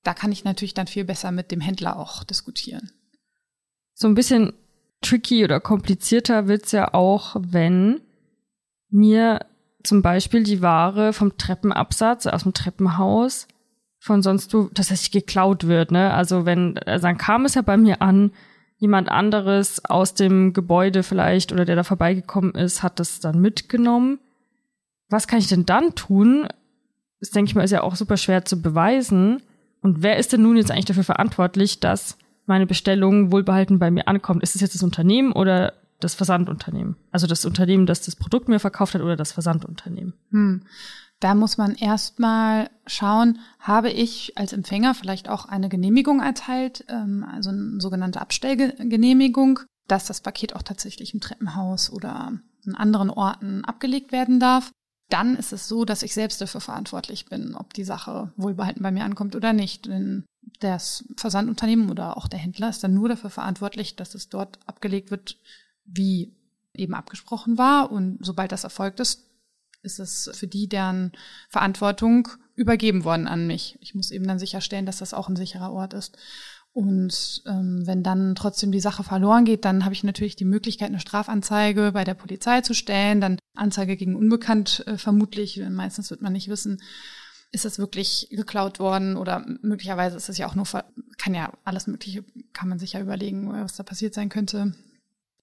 da 0.02 0.14
kann 0.14 0.32
ich 0.32 0.44
natürlich 0.44 0.74
dann 0.74 0.86
viel 0.86 1.04
besser 1.04 1.30
mit 1.30 1.50
dem 1.50 1.60
Händler 1.60 1.98
auch 1.98 2.24
diskutieren. 2.24 2.90
So 3.94 4.08
ein 4.08 4.14
bisschen 4.14 4.52
tricky 5.02 5.44
oder 5.44 5.60
komplizierter 5.60 6.48
wird's 6.48 6.72
ja 6.72 6.94
auch, 6.94 7.36
wenn 7.38 8.00
mir 8.90 9.40
zum 9.82 10.02
Beispiel 10.02 10.44
die 10.44 10.62
Ware 10.62 11.12
vom 11.12 11.36
Treppenabsatz 11.36 12.26
aus 12.26 12.44
dem 12.44 12.54
Treppenhaus 12.54 13.48
von 13.98 14.22
sonst 14.22 14.52
wo 14.52 14.64
tatsächlich 14.64 15.12
geklaut 15.12 15.66
wird. 15.66 15.92
Ne? 15.92 16.12
Also 16.12 16.44
wenn, 16.44 16.76
also 16.78 17.06
dann 17.06 17.18
kam 17.18 17.44
es 17.44 17.54
ja 17.54 17.62
bei 17.62 17.76
mir 17.76 18.02
an, 18.02 18.32
jemand 18.78 19.08
anderes 19.08 19.84
aus 19.84 20.14
dem 20.14 20.52
Gebäude 20.52 21.04
vielleicht 21.04 21.52
oder 21.52 21.64
der 21.64 21.76
da 21.76 21.84
vorbeigekommen 21.84 22.56
ist, 22.56 22.82
hat 22.82 22.98
das 22.98 23.20
dann 23.20 23.40
mitgenommen. 23.40 24.18
Was 25.08 25.28
kann 25.28 25.38
ich 25.38 25.46
denn 25.46 25.66
dann 25.66 25.94
tun? 25.94 26.48
Das 27.20 27.30
denke 27.30 27.48
ich 27.48 27.54
mal, 27.54 27.62
ist 27.62 27.70
ja 27.70 27.84
auch 27.84 27.94
super 27.94 28.16
schwer 28.16 28.44
zu 28.44 28.60
beweisen. 28.60 29.40
Und 29.82 30.02
wer 30.02 30.16
ist 30.16 30.32
denn 30.32 30.42
nun 30.42 30.56
jetzt 30.56 30.72
eigentlich 30.72 30.86
dafür 30.86 31.04
verantwortlich, 31.04 31.78
dass 31.78 32.18
meine 32.52 32.66
Bestellung 32.66 33.32
wohlbehalten 33.32 33.78
bei 33.78 33.90
mir 33.90 34.08
ankommt. 34.08 34.42
Ist 34.42 34.54
es 34.54 34.60
jetzt 34.60 34.74
das 34.74 34.82
Unternehmen 34.82 35.32
oder 35.32 35.72
das 36.00 36.14
Versandunternehmen? 36.14 36.96
Also 37.10 37.26
das 37.26 37.46
Unternehmen, 37.46 37.86
das 37.86 38.02
das 38.02 38.14
Produkt 38.14 38.48
mir 38.48 38.60
verkauft 38.60 38.94
hat 38.94 39.00
oder 39.00 39.16
das 39.16 39.32
Versandunternehmen? 39.32 40.12
Hm. 40.32 40.62
Da 41.18 41.34
muss 41.34 41.56
man 41.56 41.76
erstmal 41.76 42.68
schauen, 42.86 43.38
habe 43.58 43.90
ich 43.90 44.36
als 44.36 44.52
Empfänger 44.52 44.92
vielleicht 44.92 45.30
auch 45.30 45.46
eine 45.46 45.70
Genehmigung 45.70 46.20
erteilt, 46.20 46.84
ähm, 46.88 47.24
also 47.32 47.48
eine 47.48 47.80
sogenannte 47.80 48.20
Abstellgenehmigung, 48.20 49.60
dass 49.88 50.04
das 50.04 50.20
Paket 50.20 50.54
auch 50.54 50.62
tatsächlich 50.62 51.14
im 51.14 51.20
Treppenhaus 51.20 51.90
oder 51.90 52.32
an 52.66 52.74
anderen 52.74 53.08
Orten 53.08 53.64
abgelegt 53.64 54.12
werden 54.12 54.40
darf 54.40 54.72
dann 55.12 55.36
ist 55.36 55.52
es 55.52 55.68
so, 55.68 55.84
dass 55.84 56.02
ich 56.02 56.14
selbst 56.14 56.40
dafür 56.40 56.62
verantwortlich 56.62 57.26
bin, 57.26 57.54
ob 57.54 57.74
die 57.74 57.84
Sache 57.84 58.32
wohlbehalten 58.36 58.82
bei 58.82 58.90
mir 58.90 59.04
ankommt 59.04 59.36
oder 59.36 59.52
nicht. 59.52 59.84
Denn 59.86 60.24
das 60.60 61.04
Versandunternehmen 61.16 61.90
oder 61.90 62.16
auch 62.16 62.28
der 62.28 62.38
Händler 62.38 62.68
ist 62.68 62.82
dann 62.84 62.94
nur 62.94 63.08
dafür 63.08 63.30
verantwortlich, 63.30 63.96
dass 63.96 64.14
es 64.14 64.28
dort 64.28 64.58
abgelegt 64.66 65.10
wird, 65.10 65.38
wie 65.84 66.32
eben 66.74 66.94
abgesprochen 66.94 67.58
war. 67.58 67.90
Und 67.90 68.18
sobald 68.20 68.52
das 68.52 68.64
erfolgt 68.64 69.00
ist, 69.00 69.24
ist 69.82 69.98
es 69.98 70.30
für 70.32 70.46
die 70.46 70.68
deren 70.68 71.12
Verantwortung 71.48 72.28
übergeben 72.54 73.04
worden 73.04 73.26
an 73.26 73.46
mich. 73.46 73.78
Ich 73.80 73.94
muss 73.94 74.10
eben 74.10 74.26
dann 74.26 74.38
sicherstellen, 74.38 74.86
dass 74.86 74.98
das 74.98 75.14
auch 75.14 75.28
ein 75.28 75.36
sicherer 75.36 75.72
Ort 75.72 75.94
ist. 75.94 76.16
Und 76.74 77.42
ähm, 77.46 77.86
wenn 77.86 78.02
dann 78.02 78.34
trotzdem 78.34 78.72
die 78.72 78.80
Sache 78.80 79.04
verloren 79.04 79.44
geht, 79.44 79.66
dann 79.66 79.84
habe 79.84 79.92
ich 79.92 80.04
natürlich 80.04 80.36
die 80.36 80.46
Möglichkeit, 80.46 80.88
eine 80.88 81.00
Strafanzeige 81.00 81.92
bei 81.92 82.04
der 82.04 82.14
Polizei 82.14 82.62
zu 82.62 82.72
stellen, 82.72 83.20
dann 83.20 83.38
Anzeige 83.54 83.96
gegen 83.96 84.16
Unbekannt 84.16 84.82
äh, 84.86 84.96
vermutlich. 84.96 85.60
Meistens 85.68 86.10
wird 86.10 86.22
man 86.22 86.32
nicht 86.32 86.48
wissen, 86.48 86.80
ist 87.52 87.66
das 87.66 87.78
wirklich 87.78 88.28
geklaut 88.30 88.80
worden 88.80 89.16
oder 89.16 89.44
möglicherweise 89.60 90.16
ist 90.16 90.28
es 90.30 90.38
ja 90.38 90.46
auch 90.46 90.54
nur, 90.54 90.66
kann 91.18 91.34
ja 91.34 91.52
alles 91.64 91.86
Mögliche, 91.86 92.24
kann 92.52 92.68
man 92.68 92.78
sich 92.78 92.94
ja 92.94 93.00
überlegen, 93.00 93.52
was 93.52 93.76
da 93.76 93.82
passiert 93.82 94.14
sein 94.14 94.30
könnte. 94.30 94.74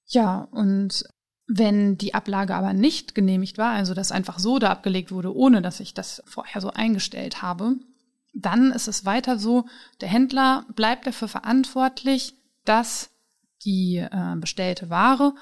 Ja, 0.07 0.47
und 0.51 1.03
wenn 1.47 1.97
die 1.97 2.15
Ablage 2.15 2.55
aber 2.55 2.73
nicht 2.73 3.13
genehmigt 3.13 3.57
war, 3.57 3.71
also 3.71 3.93
dass 3.93 4.11
einfach 4.11 4.39
so 4.39 4.57
da 4.59 4.69
abgelegt 4.69 5.11
wurde, 5.11 5.35
ohne 5.35 5.61
dass 5.61 5.79
ich 5.79 5.93
das 5.93 6.23
vorher 6.25 6.61
so 6.61 6.71
eingestellt 6.71 7.43
habe, 7.43 7.75
dann 8.33 8.71
ist 8.71 8.87
es 8.87 9.05
weiter 9.05 9.37
so, 9.37 9.65
der 10.01 10.09
Händler 10.09 10.65
bleibt 10.75 11.07
dafür 11.07 11.27
verantwortlich, 11.27 12.33
dass 12.65 13.09
die 13.65 13.97
äh, 13.97 14.35
bestellte 14.37 14.89
Ware 14.89 15.33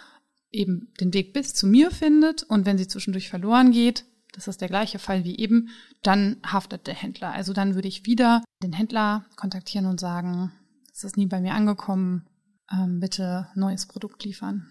eben 0.51 0.91
den 0.99 1.13
Weg 1.13 1.33
bis 1.33 1.53
zu 1.53 1.67
mir 1.67 1.91
findet 1.91 2.43
und 2.43 2.65
wenn 2.65 2.77
sie 2.77 2.87
zwischendurch 2.87 3.29
verloren 3.29 3.71
geht, 3.71 4.05
das 4.37 4.47
ist 4.47 4.61
der 4.61 4.67
gleiche 4.67 4.99
Fall 4.99 5.23
wie 5.23 5.37
eben, 5.39 5.69
dann 6.03 6.37
haftet 6.45 6.85
der 6.85 6.93
Händler. 6.93 7.31
Also 7.31 7.53
dann 7.53 7.73
würde 7.73 7.87
ich 7.87 8.05
wieder 8.05 8.43
den 8.61 8.71
Händler 8.71 9.25
kontaktieren 9.35 9.87
und 9.87 9.99
sagen, 9.99 10.51
es 10.93 11.03
ist 11.03 11.17
nie 11.17 11.25
bei 11.25 11.41
mir 11.41 11.55
angekommen, 11.55 12.27
ähm, 12.71 12.99
bitte 12.99 13.47
neues 13.55 13.87
Produkt 13.87 14.23
liefern. 14.23 14.67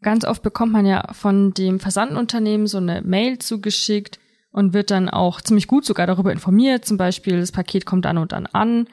Ganz 0.00 0.24
oft 0.24 0.42
bekommt 0.42 0.72
man 0.72 0.86
ja 0.86 1.12
von 1.12 1.52
dem 1.52 1.80
Versandunternehmen 1.80 2.66
so 2.66 2.78
eine 2.78 3.02
Mail 3.02 3.38
zugeschickt 3.38 4.18
und 4.52 4.72
wird 4.72 4.90
dann 4.90 5.10
auch 5.10 5.42
ziemlich 5.42 5.66
gut 5.66 5.84
sogar 5.84 6.06
darüber 6.06 6.32
informiert. 6.32 6.86
Zum 6.86 6.96
Beispiel, 6.96 7.40
das 7.40 7.52
Paket 7.52 7.84
kommt 7.84 8.06
dann 8.06 8.16
und 8.16 8.32
dann 8.32 8.46
an. 8.46 8.88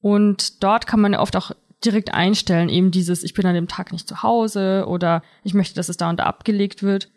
Und 0.00 0.64
dort 0.64 0.88
kann 0.88 1.00
man 1.00 1.12
ja 1.12 1.20
oft 1.20 1.36
auch 1.36 1.52
direkt 1.84 2.12
einstellen, 2.12 2.68
eben 2.68 2.90
dieses, 2.90 3.22
ich 3.22 3.32
bin 3.32 3.46
an 3.46 3.54
dem 3.54 3.68
Tag 3.68 3.92
nicht 3.92 4.08
zu 4.08 4.24
Hause 4.24 4.86
oder 4.88 5.22
ich 5.44 5.54
möchte, 5.54 5.76
dass 5.76 5.88
es 5.88 5.96
da 5.96 6.10
und 6.10 6.18
da 6.18 6.24
abgelegt 6.24 6.82
wird. 6.82 7.10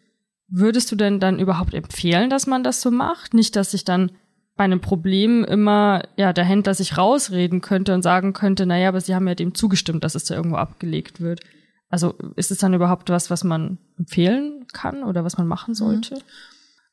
Würdest 0.50 0.92
du 0.92 0.96
denn 0.96 1.20
dann 1.20 1.40
überhaupt 1.40 1.74
empfehlen, 1.74 2.30
dass 2.30 2.48
man 2.48 2.64
das 2.64 2.82
so 2.82 2.92
macht? 2.92 3.34
Nicht, 3.34 3.56
dass 3.56 3.72
sich 3.72 3.84
dann 3.84 4.12
bei 4.56 4.64
einem 4.64 4.82
Problem 4.82 5.44
immer, 5.44 6.04
ja, 6.18 6.34
der 6.34 6.46
Händler 6.46 6.74
sich 6.74 6.98
rausreden 6.98 7.62
könnte 7.62 7.94
und 7.94 8.02
sagen 8.02 8.34
könnte, 8.34 8.66
naja, 8.66 8.90
aber 8.90 9.02
sie 9.02 9.14
haben 9.14 9.28
ja 9.28 9.36
dem 9.36 9.54
zugestimmt, 9.54 10.04
dass 10.04 10.16
es 10.16 10.26
da 10.26 10.36
irgendwo 10.36 10.58
abgelegt 10.58 11.22
wird. 11.22 11.42
Also 11.90 12.16
ist 12.36 12.52
es 12.52 12.58
dann 12.58 12.74
überhaupt 12.74 13.10
was, 13.10 13.30
was 13.30 13.44
man 13.44 13.78
empfehlen 13.98 14.66
kann 14.74 15.04
oder 15.04 15.24
was 15.24 15.38
man 15.38 15.48
machen 15.48 15.72
mhm. 15.72 15.76
sollte? 15.76 16.20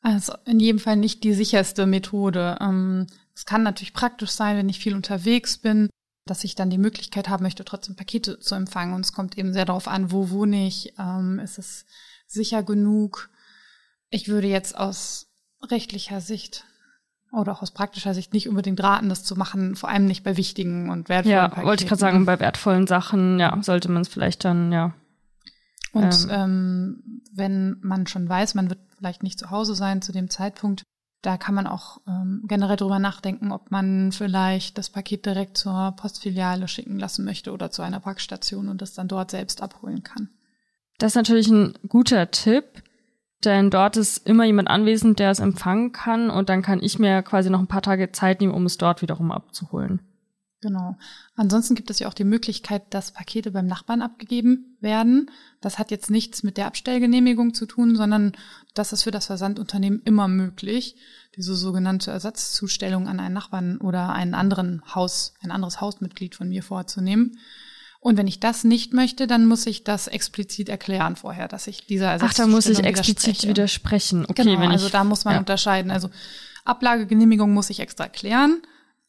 Also 0.03 0.35
in 0.45 0.61
jedem 0.61 0.79
Fall 0.79 0.97
nicht 0.97 1.25
die 1.25 1.33
sicherste 1.33 1.87
Methode. 1.87 2.59
Ähm, 2.61 3.07
es 3.35 3.47
kann 3.47 3.63
natürlich 3.63 3.95
praktisch 3.95 4.31
sein, 4.31 4.57
wenn 4.57 4.69
ich 4.69 4.79
viel 4.79 4.95
unterwegs 4.95 5.57
bin, 5.59 5.89
dass 6.27 6.45
ich 6.45 6.55
dann 6.55 6.71
die 6.71 6.79
Möglichkeit 6.79 7.29
haben 7.29 7.43
möchte, 7.43 7.65
trotzdem 7.65 7.97
Pakete 7.97 8.39
zu 8.39 8.55
empfangen. 8.55 8.95
Und 8.95 9.05
es 9.05 9.13
kommt 9.13 9.39
eben 9.39 9.53
sehr 9.53 9.65
darauf 9.65 9.89
an, 9.89 10.13
wo 10.13 10.31
wohne 10.31 10.67
ich, 10.67 10.95
ähm, 10.99 11.39
ist 11.39 11.59
es 11.59 11.87
sicher 12.27 12.63
genug. 12.63 13.31
Ich 14.11 14.29
würde 14.29 14.49
jetzt 14.49 14.77
aus 14.77 15.27
rechtlicher 15.71 16.21
Sicht 16.21 16.65
oder 17.33 17.53
auch 17.53 17.63
aus 17.63 17.73
praktischer 17.73 18.15
Sicht 18.15 18.33
nicht 18.33 18.49
unbedingt 18.49 18.81
raten, 18.83 19.09
das 19.09 19.25
zu 19.25 19.35
machen, 19.37 19.75
vor 19.75 19.89
allem 19.89 20.05
nicht 20.07 20.23
bei 20.23 20.37
wichtigen 20.37 20.91
und 20.91 21.09
wertvollen 21.09 21.37
Ja, 21.37 21.49
Paketen. 21.49 21.67
wollte 21.67 21.85
ich 21.85 21.89
gerade 21.89 22.01
sagen, 22.01 22.27
bei 22.27 22.39
wertvollen 22.39 22.87
Sachen, 22.87 23.41
ja, 23.41 23.61
sollte 23.63 23.91
man 23.91 24.03
es 24.03 24.09
vielleicht 24.09 24.45
dann, 24.45 24.71
ja. 24.71 24.95
Und 25.93 26.29
ähm, 26.31 26.31
ähm, 26.31 27.23
wenn 27.33 27.77
man 27.83 28.07
schon 28.07 28.29
weiß, 28.29 28.55
man 28.55 28.69
wird 28.69 28.81
vielleicht 28.97 29.23
nicht 29.23 29.39
zu 29.39 29.51
Hause 29.51 29.75
sein 29.75 30.03
zu 30.03 30.13
dem 30.13 30.31
Zeitpunkt, 30.31 30.83
da 31.23 31.37
kann 31.39 31.55
man 31.55 31.67
auch 31.67 32.01
ähm, 32.07 32.43
generell 32.47 32.77
drüber 32.77 32.99
nachdenken, 32.99 33.51
ob 33.51 33.71
man 33.71 34.13
vielleicht 34.13 34.77
das 34.79 34.91
Paket 34.91 35.25
direkt 35.27 35.57
zur 35.57 35.93
Postfiliale 35.97 36.69
schicken 36.69 36.99
lassen 36.99 37.25
möchte 37.25 37.53
oder 37.53 37.71
zu 37.71 37.83
einer 37.83 38.01
Packstation 38.01 38.69
und 38.69 38.83
das 38.83 38.93
dann 38.93 39.09
dort 39.09 39.31
selbst 39.31 39.63
abholen 39.63 40.03
kann. 40.03 40.29
Das 40.99 41.13
ist 41.13 41.17
natürlich 41.17 41.49
ein 41.49 41.75
guter 41.89 42.31
Tipp 42.31 42.84
denn 43.45 43.71
dort 43.71 43.97
ist 43.97 44.27
immer 44.27 44.45
jemand 44.45 44.69
anwesend, 44.69 45.19
der 45.19 45.31
es 45.31 45.39
empfangen 45.39 45.93
kann 45.93 46.31
und 46.31 46.49
dann 46.49 46.63
kann 46.63 46.83
ich 46.83 46.99
mir 46.99 47.23
quasi 47.23 47.51
noch 47.51 47.61
ein 47.61 47.67
paar 47.67 47.83
Tage 47.83 48.13
Zeit 48.13 48.41
nehmen, 48.41 48.55
um 48.55 48.67
es 48.67 48.79
dort 48.79 49.03
wiederum 49.03 49.31
abzuholen. 49.33 50.01
Genau. 50.65 50.97
Ansonsten 51.37 51.75
gibt 51.75 51.91
es 51.91 51.99
ja 51.99 52.09
auch 52.09 52.15
die 52.15 52.25
Möglichkeit, 52.25 52.83
dass 52.95 53.11
Pakete 53.11 53.51
beim 53.51 53.67
Nachbarn 53.67 54.01
abgegeben 54.01 54.79
werden. 54.81 55.31
Das 55.61 55.79
hat 55.79 55.91
jetzt 55.91 56.11
nichts 56.11 56.43
mit 56.43 56.57
der 56.57 56.67
Abstellgenehmigung 56.67 57.53
zu 57.53 57.67
tun, 57.67 57.97
sondern 57.97 58.33
das 58.73 58.95
ist 58.95 59.03
für 59.03 59.11
das 59.11 59.27
Versandunternehmen 59.27 60.01
immer 60.07 60.27
möglich, 60.27 60.97
diese 61.37 61.55
sogenannte 61.55 62.13
Ersatzzustellung 62.13 63.09
an 63.09 63.21
einen 63.21 63.35
Nachbarn 63.35 63.77
oder 63.77 64.15
einen 64.15 64.33
anderen 64.33 64.83
Haus, 64.95 65.35
ein 65.43 65.51
anderes 65.51 65.83
Hausmitglied 65.83 66.35
von 66.35 66.49
mir 66.49 66.63
vorzunehmen. 66.63 67.39
Und 68.05 68.19
wenn 68.19 68.27
ich 68.27 68.39
das 68.39 68.65
nicht 68.65 68.93
möchte, 68.93 69.27
dann 69.27 69.47
muss 69.47 69.65
ich 69.65 69.83
das 69.83 70.09
explizit 70.09 70.69
erklären 70.69 71.17
vorher, 71.17 71.49
dass 71.49 71.67
ich 71.67 71.87
dieser 71.87 72.19
Ach, 72.21 72.35
da 72.35 72.47
muss 72.47 72.67
ich 72.67 72.81
explizit 72.81 73.49
widersprechen. 73.49 74.27
Okay, 74.29 74.45
genau, 74.45 74.61
wenn 74.61 74.73
also 74.73 74.91
da 74.91 75.05
muss 75.05 75.25
man 75.25 75.33
ja. 75.33 75.41
unterscheiden. 75.41 75.91
Also 75.91 76.11
Ablagegenehmigung 76.67 77.55
muss 77.55 77.71
ich 77.71 77.81
extra 77.81 78.05
erklären, 78.05 78.61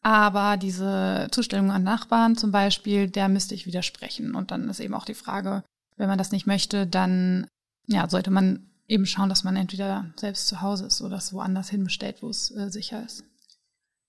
aber 0.02 0.56
diese 0.56 1.28
Zustellung 1.32 1.72
an 1.72 1.84
Nachbarn 1.84 2.38
zum 2.38 2.54
Beispiel, 2.54 3.10
der 3.10 3.28
müsste 3.28 3.54
ich 3.54 3.66
widersprechen. 3.68 4.34
Und 4.34 4.52
dann 4.52 4.70
ist 4.70 4.80
eben 4.80 4.94
auch 4.94 5.04
die 5.04 5.14
Frage, 5.14 5.66
wenn 5.98 6.08
man 6.08 6.18
das 6.18 6.32
nicht 6.32 6.48
möchte, 6.48 6.88
dann 6.88 7.48
ja, 7.88 8.10
sollte 8.10 8.32
man 8.32 8.70
eben 8.88 9.06
schauen, 9.06 9.28
dass 9.28 9.44
man 9.44 9.58
entweder 9.58 10.06
selbst 10.16 10.48
zu 10.48 10.62
Hause 10.62 10.86
ist 10.86 11.02
oder 11.02 11.18
es 11.18 11.34
woanders 11.34 11.70
hinbestellt, 11.70 12.22
wo 12.22 12.30
es 12.30 12.50
äh, 12.52 12.70
sicher 12.70 13.04
ist. 13.04 13.26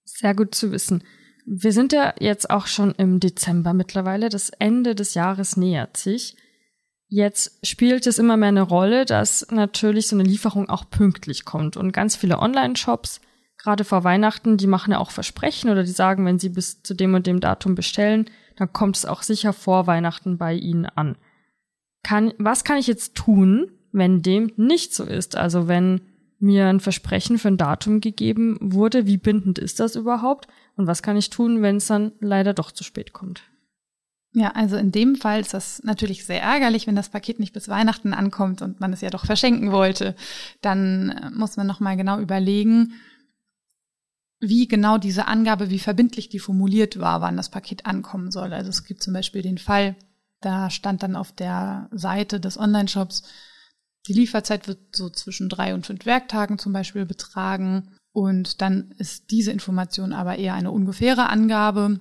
Sehr 0.05 0.37
gut 0.37 0.55
zu 0.55 0.71
wissen. 0.71 1.03
Wir 1.49 1.73
sind 1.73 1.93
ja 1.93 2.13
jetzt 2.19 2.51
auch 2.51 2.67
schon 2.67 2.93
im 2.93 3.21
Dezember 3.21 3.73
mittlerweile. 3.73 4.29
Das 4.29 4.51
Ende 4.51 4.97
des 4.97 5.15
Jahres 5.15 5.57
nähert 5.57 5.97
sich. 5.97 6.37
Jetzt 7.09 7.65
spielt 7.65 8.07
es 8.09 8.19
immer 8.19 8.37
mehr 8.37 8.49
eine 8.49 8.63
Rolle, 8.63 9.05
dass 9.05 9.47
natürlich 9.53 10.09
so 10.09 10.17
eine 10.17 10.29
Lieferung 10.29 10.69
auch 10.69 10.91
pünktlich 10.91 11.45
kommt. 11.45 11.77
Und 11.77 11.93
ganz 11.93 12.17
viele 12.17 12.41
Online-Shops, 12.41 13.21
gerade 13.59 13.85
vor 13.85 14.03
Weihnachten, 14.03 14.57
die 14.57 14.67
machen 14.67 14.91
ja 14.91 14.99
auch 14.99 15.13
Versprechen 15.13 15.71
oder 15.71 15.85
die 15.85 15.93
sagen, 15.93 16.27
wenn 16.27 16.41
sie 16.41 16.49
bis 16.49 16.83
zu 16.83 16.95
dem 16.95 17.15
und 17.15 17.29
dem 17.29 17.39
Datum 17.39 17.77
bestellen, 17.77 18.29
dann 18.57 18.73
kommt 18.73 18.97
es 18.97 19.07
auch 19.07 19.23
sicher 19.23 19.53
vor 19.53 19.87
Weihnachten 19.87 20.39
bei 20.39 20.55
ihnen 20.55 20.87
an. 20.87 21.17
Kann, 22.03 22.35
was 22.39 22.65
kann 22.65 22.79
ich 22.79 22.89
jetzt 22.89 23.15
tun, 23.15 23.71
wenn 23.93 24.21
dem 24.21 24.51
nicht 24.57 24.95
so 24.95 25.05
ist? 25.05 25.37
Also 25.37 25.69
wenn 25.69 26.01
mir 26.47 26.69
ein 26.69 26.81
Versprechen 26.81 27.39
für 27.39 27.49
ein 27.49 27.59
Datum 27.59 28.01
gegeben 28.01 28.57
wurde, 28.61 29.07
wie 29.07 29.19
bindend 29.19 29.59
ist 29.59 29.81
das 29.81 29.97
überhaupt? 29.97 30.49
Und 30.77 30.87
was 30.87 31.03
kann 31.03 31.17
ich 31.17 31.31
tun, 31.31 31.63
wenn 31.63 31.77
es 31.77 31.87
dann 31.87 32.13
leider 32.21 32.55
doch 32.55 32.71
zu 32.73 32.85
spät 32.85 33.13
kommt? 33.13 33.43
Ja, 34.33 34.51
also 34.51 34.77
in 34.77 34.93
dem 34.93 35.17
Fall 35.17 35.41
ist 35.41 35.55
das 35.55 35.83
natürlich 35.83 36.27
sehr 36.27 36.43
ärgerlich, 36.43 36.87
wenn 36.87 36.95
das 36.95 37.09
Paket 37.09 37.41
nicht 37.41 37.55
bis 37.55 37.69
Weihnachten 37.69 38.13
ankommt 38.13 38.61
und 38.61 38.81
man 38.81 38.93
es 38.93 39.01
ja 39.01 39.09
doch 39.09 39.25
verschenken 39.25 39.73
wollte. 39.73 40.15
Dann 40.61 41.09
äh, 41.09 41.31
muss 41.31 41.57
man 41.57 41.67
nochmal 41.67 41.97
genau 41.97 42.21
überlegen, 42.21 42.93
wie 44.39 44.69
genau 44.69 44.99
diese 44.99 45.27
Angabe, 45.27 45.71
wie 45.71 45.79
verbindlich 45.79 46.29
die 46.29 46.39
formuliert 46.39 47.01
war, 47.01 47.23
wann 47.23 47.39
das 47.39 47.51
Paket 47.51 47.87
ankommen 47.87 48.31
soll. 48.31 48.53
Also 48.53 48.69
es 48.69 48.85
gibt 48.85 49.03
zum 49.03 49.15
Beispiel 49.15 49.41
den 49.41 49.57
Fall, 49.57 49.97
da 50.43 50.69
stand 50.69 51.03
dann 51.03 51.17
auf 51.17 51.33
der 51.33 51.89
Seite 51.93 52.39
des 52.39 52.59
Online-Shops, 52.59 53.23
die 54.07 54.13
Lieferzeit 54.13 54.69
wird 54.69 54.95
so 54.95 55.11
zwischen 55.11 55.49
drei 55.49 55.75
und 55.75 55.87
fünf 55.87 56.07
Werktagen 56.07 56.59
zum 56.59 56.73
Beispiel 56.73 57.07
betragen. 57.07 57.95
Und 58.13 58.63
dann 58.63 58.95
ist 58.99 59.31
diese 59.31 59.53
Information 59.53 60.13
aber 60.13 60.37
eher 60.37 60.55
eine 60.55 60.71
ungefähre 60.71 61.29
Angabe 61.29 62.01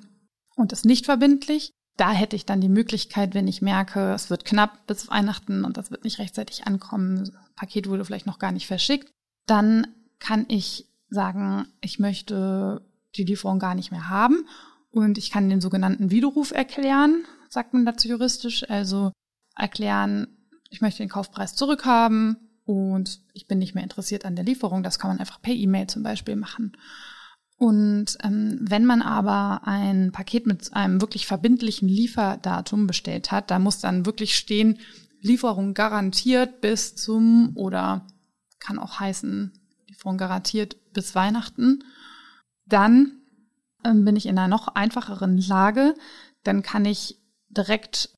und 0.56 0.72
ist 0.72 0.86
nicht 0.86 1.06
verbindlich. 1.06 1.72
Da 1.98 2.12
hätte 2.12 2.36
ich 2.36 2.46
dann 2.46 2.62
die 2.62 2.70
Möglichkeit, 2.70 3.34
wenn 3.34 3.48
ich 3.48 3.62
merke, 3.62 4.14
es 4.14 4.30
wird 4.30 4.46
knapp 4.46 4.86
bis 4.88 5.10
Weihnachten 5.10 5.64
und 5.64 5.78
das 5.78 5.92
wird 5.92 6.04
nicht 6.04 6.20
rechtzeitig 6.20 6.68
ankommen, 6.68 7.20
das 7.20 7.32
Paket 7.56 7.88
wurde 7.88 8.04
vielleicht 8.04 8.26
noch 8.26 8.40
gar 8.40 8.52
nicht 8.52 8.68
verschickt, 8.68 9.12
dann 9.48 9.88
kann 10.20 10.46
ich 10.50 10.88
sagen, 11.10 11.68
ich 11.82 12.00
möchte 12.00 12.82
die 13.16 13.24
Lieferung 13.24 13.60
gar 13.60 13.76
nicht 13.76 13.92
mehr 13.92 14.10
haben 14.10 14.46
und 14.92 15.18
ich 15.18 15.32
kann 15.32 15.50
den 15.50 15.62
sogenannten 15.62 16.12
Widerruf 16.12 16.52
erklären, 16.52 17.24
sagt 17.50 17.74
man 17.74 17.86
dazu 17.86 18.10
juristisch, 18.10 18.70
also 18.70 19.14
erklären, 19.56 20.35
ich 20.70 20.82
möchte 20.82 21.04
den 21.04 21.10
Kaufpreis 21.10 21.56
zurückhaben 21.56 22.38
und 22.66 23.22
ich 23.34 23.48
bin 23.48 23.60
nicht 23.60 23.76
mehr 23.76 23.84
interessiert 23.84 24.26
an 24.26 24.36
der 24.36 24.46
Lieferung. 24.46 24.84
Das 24.84 25.00
kann 25.00 25.10
man 25.10 25.20
einfach 25.20 25.42
per 25.42 25.54
E-Mail 25.54 25.88
zum 25.88 26.04
Beispiel 26.04 26.36
machen. 26.36 26.76
Und 27.58 28.18
ähm, 28.24 28.58
wenn 28.60 28.86
man 28.86 29.02
aber 29.02 29.62
ein 29.66 30.12
Paket 30.12 30.46
mit 30.46 30.74
einem 30.74 31.00
wirklich 31.00 31.26
verbindlichen 31.26 31.88
Lieferdatum 31.88 32.86
bestellt 32.86 33.32
hat, 33.32 33.50
da 33.50 33.60
muss 33.60 33.80
dann 33.80 34.06
wirklich 34.06 34.36
stehen, 34.36 34.80
Lieferung 35.22 35.74
garantiert 35.74 36.62
bis 36.62 36.96
zum 36.96 37.52
oder 37.56 38.06
kann 38.60 38.78
auch 38.78 39.00
heißen, 39.00 39.54
Lieferung 39.88 40.18
garantiert 40.18 40.78
bis 40.94 41.16
Weihnachten, 41.16 41.84
dann 42.66 43.22
ähm, 43.84 44.04
bin 44.04 44.16
ich 44.16 44.26
in 44.26 44.38
einer 44.38 44.48
noch 44.48 44.68
einfacheren 44.70 45.38
Lage. 45.38 45.96
Dann 46.44 46.62
kann 46.62 46.86
ich 46.86 47.20
direkt, 47.50 48.10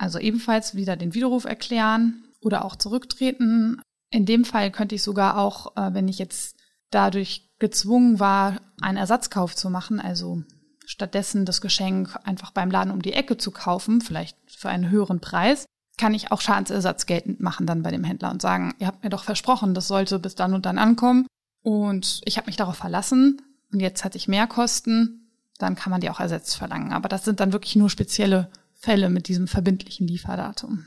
also 0.00 0.18
ebenfalls 0.18 0.74
wieder 0.74 0.96
den 0.96 1.12
Widerruf 1.12 1.44
erklären 1.44 2.24
oder 2.40 2.64
auch 2.64 2.76
zurücktreten, 2.76 3.82
in 4.08 4.24
dem 4.24 4.46
Fall 4.46 4.70
könnte 4.70 4.94
ich 4.94 5.02
sogar 5.02 5.36
auch, 5.36 5.76
äh, 5.76 5.92
wenn 5.92 6.08
ich 6.08 6.18
jetzt 6.18 6.56
dadurch 6.90 7.50
gezwungen 7.58 8.18
war, 8.18 8.56
einen 8.80 8.96
Ersatzkauf 8.96 9.54
zu 9.54 9.68
machen, 9.68 10.00
also 10.00 10.42
stattdessen 10.86 11.44
das 11.44 11.60
Geschenk 11.60 12.18
einfach 12.24 12.50
beim 12.50 12.70
Laden 12.70 12.92
um 12.92 13.02
die 13.02 13.12
Ecke 13.12 13.36
zu 13.36 13.50
kaufen, 13.50 14.00
vielleicht 14.00 14.38
für 14.48 14.70
einen 14.70 14.88
höheren 14.88 15.20
Preis, 15.20 15.66
kann 15.98 16.14
ich 16.14 16.32
auch 16.32 16.40
Schadensersatz 16.40 17.04
geltend 17.04 17.40
machen 17.40 17.66
dann 17.66 17.82
bei 17.82 17.90
dem 17.90 18.02
Händler 18.02 18.30
und 18.30 18.40
sagen, 18.40 18.74
ihr 18.78 18.86
habt 18.86 19.04
mir 19.04 19.10
doch 19.10 19.24
versprochen, 19.24 19.74
das 19.74 19.86
sollte 19.86 20.18
bis 20.18 20.34
dann 20.34 20.54
und 20.54 20.64
dann 20.64 20.78
ankommen 20.78 21.26
und 21.62 22.22
ich 22.24 22.38
habe 22.38 22.46
mich 22.46 22.56
darauf 22.56 22.76
verlassen 22.76 23.42
und 23.70 23.80
jetzt 23.80 24.02
hatte 24.02 24.16
ich 24.16 24.28
mehr 24.28 24.46
Kosten, 24.46 25.30
dann 25.58 25.76
kann 25.76 25.90
man 25.90 26.00
die 26.00 26.08
auch 26.08 26.20
ersetzt 26.20 26.56
verlangen. 26.56 26.92
Aber 26.92 27.10
das 27.10 27.26
sind 27.26 27.38
dann 27.38 27.52
wirklich 27.52 27.76
nur 27.76 27.90
spezielle 27.90 28.50
Fälle 28.80 29.10
mit 29.10 29.28
diesem 29.28 29.46
verbindlichen 29.46 30.08
Lieferdatum. 30.08 30.86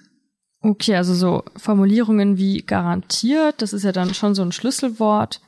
Okay, 0.62 0.96
also 0.96 1.14
so 1.14 1.44
Formulierungen 1.58 2.38
wie 2.38 2.62
garantiert, 2.62 3.62
das 3.62 3.74
ist 3.74 3.84
ja 3.84 3.92
dann 3.92 4.14
schon 4.14 4.34
so 4.34 4.42
ein 4.42 4.52
Schlüsselwort, 4.52 5.42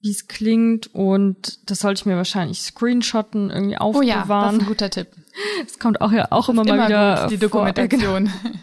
wie 0.00 0.10
es 0.10 0.28
klingt 0.28 0.94
und 0.94 1.68
das 1.68 1.80
sollte 1.80 2.00
ich 2.00 2.06
mir 2.06 2.16
wahrscheinlich 2.16 2.60
screenshotten, 2.60 3.50
irgendwie 3.50 3.76
aufbewahren. 3.76 4.06
Oh 4.06 4.08
ja, 4.08 4.24
das 4.24 4.54
ist 4.54 4.60
ein 4.60 4.66
guter 4.66 4.90
Tipp. 4.90 5.08
Das 5.64 5.80
kommt 5.80 6.00
auch 6.00 6.12
ja 6.12 6.28
auch 6.30 6.48
immer, 6.48 6.62
immer 6.62 6.76
mal 6.76 6.88
wieder 6.88 7.22
gut, 7.22 7.32
die 7.32 7.38
Dokumentation. 7.38 8.28
Vor, 8.28 8.50
genau. 8.50 8.62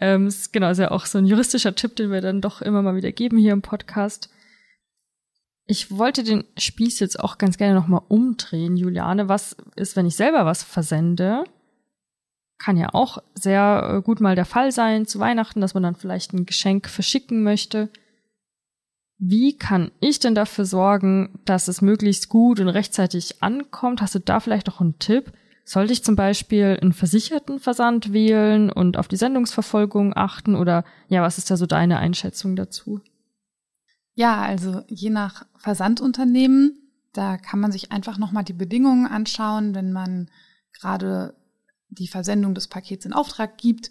ähm, 0.00 0.34
genau, 0.52 0.70
ist 0.70 0.78
ja 0.78 0.92
auch 0.92 1.06
so 1.06 1.18
ein 1.18 1.26
juristischer 1.26 1.74
Tipp, 1.74 1.96
den 1.96 2.12
wir 2.12 2.20
dann 2.20 2.40
doch 2.40 2.62
immer 2.62 2.82
mal 2.82 2.94
wieder 2.94 3.10
geben 3.10 3.36
hier 3.36 3.52
im 3.52 3.62
Podcast. 3.62 4.30
Ich 5.66 5.90
wollte 5.90 6.22
den 6.22 6.44
Spieß 6.56 7.00
jetzt 7.00 7.18
auch 7.18 7.36
ganz 7.36 7.58
gerne 7.58 7.74
nochmal 7.74 8.02
umdrehen, 8.06 8.76
Juliane. 8.76 9.28
Was 9.28 9.56
ist, 9.74 9.96
wenn 9.96 10.06
ich 10.06 10.14
selber 10.14 10.46
was 10.46 10.62
versende? 10.62 11.42
Kann 12.58 12.76
ja 12.76 12.88
auch 12.92 13.18
sehr 13.34 13.98
äh, 13.98 14.02
gut 14.02 14.20
mal 14.20 14.34
der 14.34 14.44
Fall 14.44 14.72
sein 14.72 15.06
zu 15.06 15.20
Weihnachten, 15.20 15.60
dass 15.60 15.74
man 15.74 15.82
dann 15.82 15.94
vielleicht 15.94 16.32
ein 16.32 16.46
Geschenk 16.46 16.88
verschicken 16.88 17.42
möchte. 17.42 17.88
Wie 19.18 19.56
kann 19.56 19.90
ich 20.00 20.20
denn 20.20 20.34
dafür 20.34 20.64
sorgen, 20.64 21.40
dass 21.44 21.68
es 21.68 21.82
möglichst 21.82 22.28
gut 22.28 22.60
und 22.60 22.68
rechtzeitig 22.68 23.42
ankommt? 23.42 24.00
Hast 24.00 24.14
du 24.14 24.20
da 24.20 24.40
vielleicht 24.40 24.66
noch 24.66 24.80
einen 24.80 24.98
Tipp? 24.98 25.32
Sollte 25.64 25.92
ich 25.92 26.04
zum 26.04 26.16
Beispiel 26.16 26.78
einen 26.80 26.92
versicherten 26.92 27.58
Versand 27.58 28.12
wählen 28.12 28.70
und 28.70 28.96
auf 28.96 29.08
die 29.08 29.16
Sendungsverfolgung 29.16 30.16
achten? 30.16 30.54
Oder 30.54 30.84
ja, 31.08 31.20
was 31.20 31.36
ist 31.36 31.50
da 31.50 31.56
so 31.56 31.66
deine 31.66 31.98
Einschätzung 31.98 32.56
dazu? 32.56 33.00
Ja, 34.14 34.40
also 34.40 34.82
je 34.88 35.10
nach 35.10 35.46
Versandunternehmen, 35.58 36.78
da 37.12 37.36
kann 37.36 37.60
man 37.60 37.70
sich 37.70 37.92
einfach 37.92 38.18
nochmal 38.18 38.44
die 38.44 38.52
Bedingungen 38.52 39.06
anschauen, 39.06 39.74
wenn 39.74 39.92
man 39.92 40.30
gerade 40.72 41.34
die 41.88 42.08
Versendung 42.08 42.54
des 42.54 42.68
Pakets 42.68 43.04
in 43.04 43.12
Auftrag 43.12 43.58
gibt. 43.58 43.90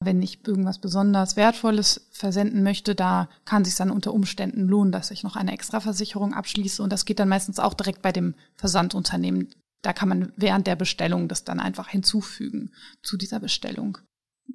Wenn 0.00 0.20
ich 0.20 0.46
irgendwas 0.46 0.80
besonders 0.80 1.36
Wertvolles 1.36 2.08
versenden 2.12 2.62
möchte, 2.62 2.94
da 2.94 3.28
kann 3.44 3.64
sich 3.64 3.76
dann 3.76 3.90
unter 3.90 4.12
Umständen 4.12 4.66
lohnen, 4.66 4.92
dass 4.92 5.10
ich 5.10 5.22
noch 5.22 5.36
eine 5.36 5.52
Extraversicherung 5.52 6.34
abschließe. 6.34 6.82
Und 6.82 6.92
das 6.92 7.04
geht 7.04 7.20
dann 7.20 7.28
meistens 7.28 7.58
auch 7.58 7.74
direkt 7.74 8.02
bei 8.02 8.10
dem 8.10 8.34
Versandunternehmen. 8.56 9.54
Da 9.82 9.92
kann 9.92 10.08
man 10.08 10.32
während 10.36 10.66
der 10.66 10.76
Bestellung 10.76 11.28
das 11.28 11.44
dann 11.44 11.60
einfach 11.60 11.88
hinzufügen 11.88 12.72
zu 13.02 13.16
dieser 13.16 13.40
Bestellung. 13.40 13.98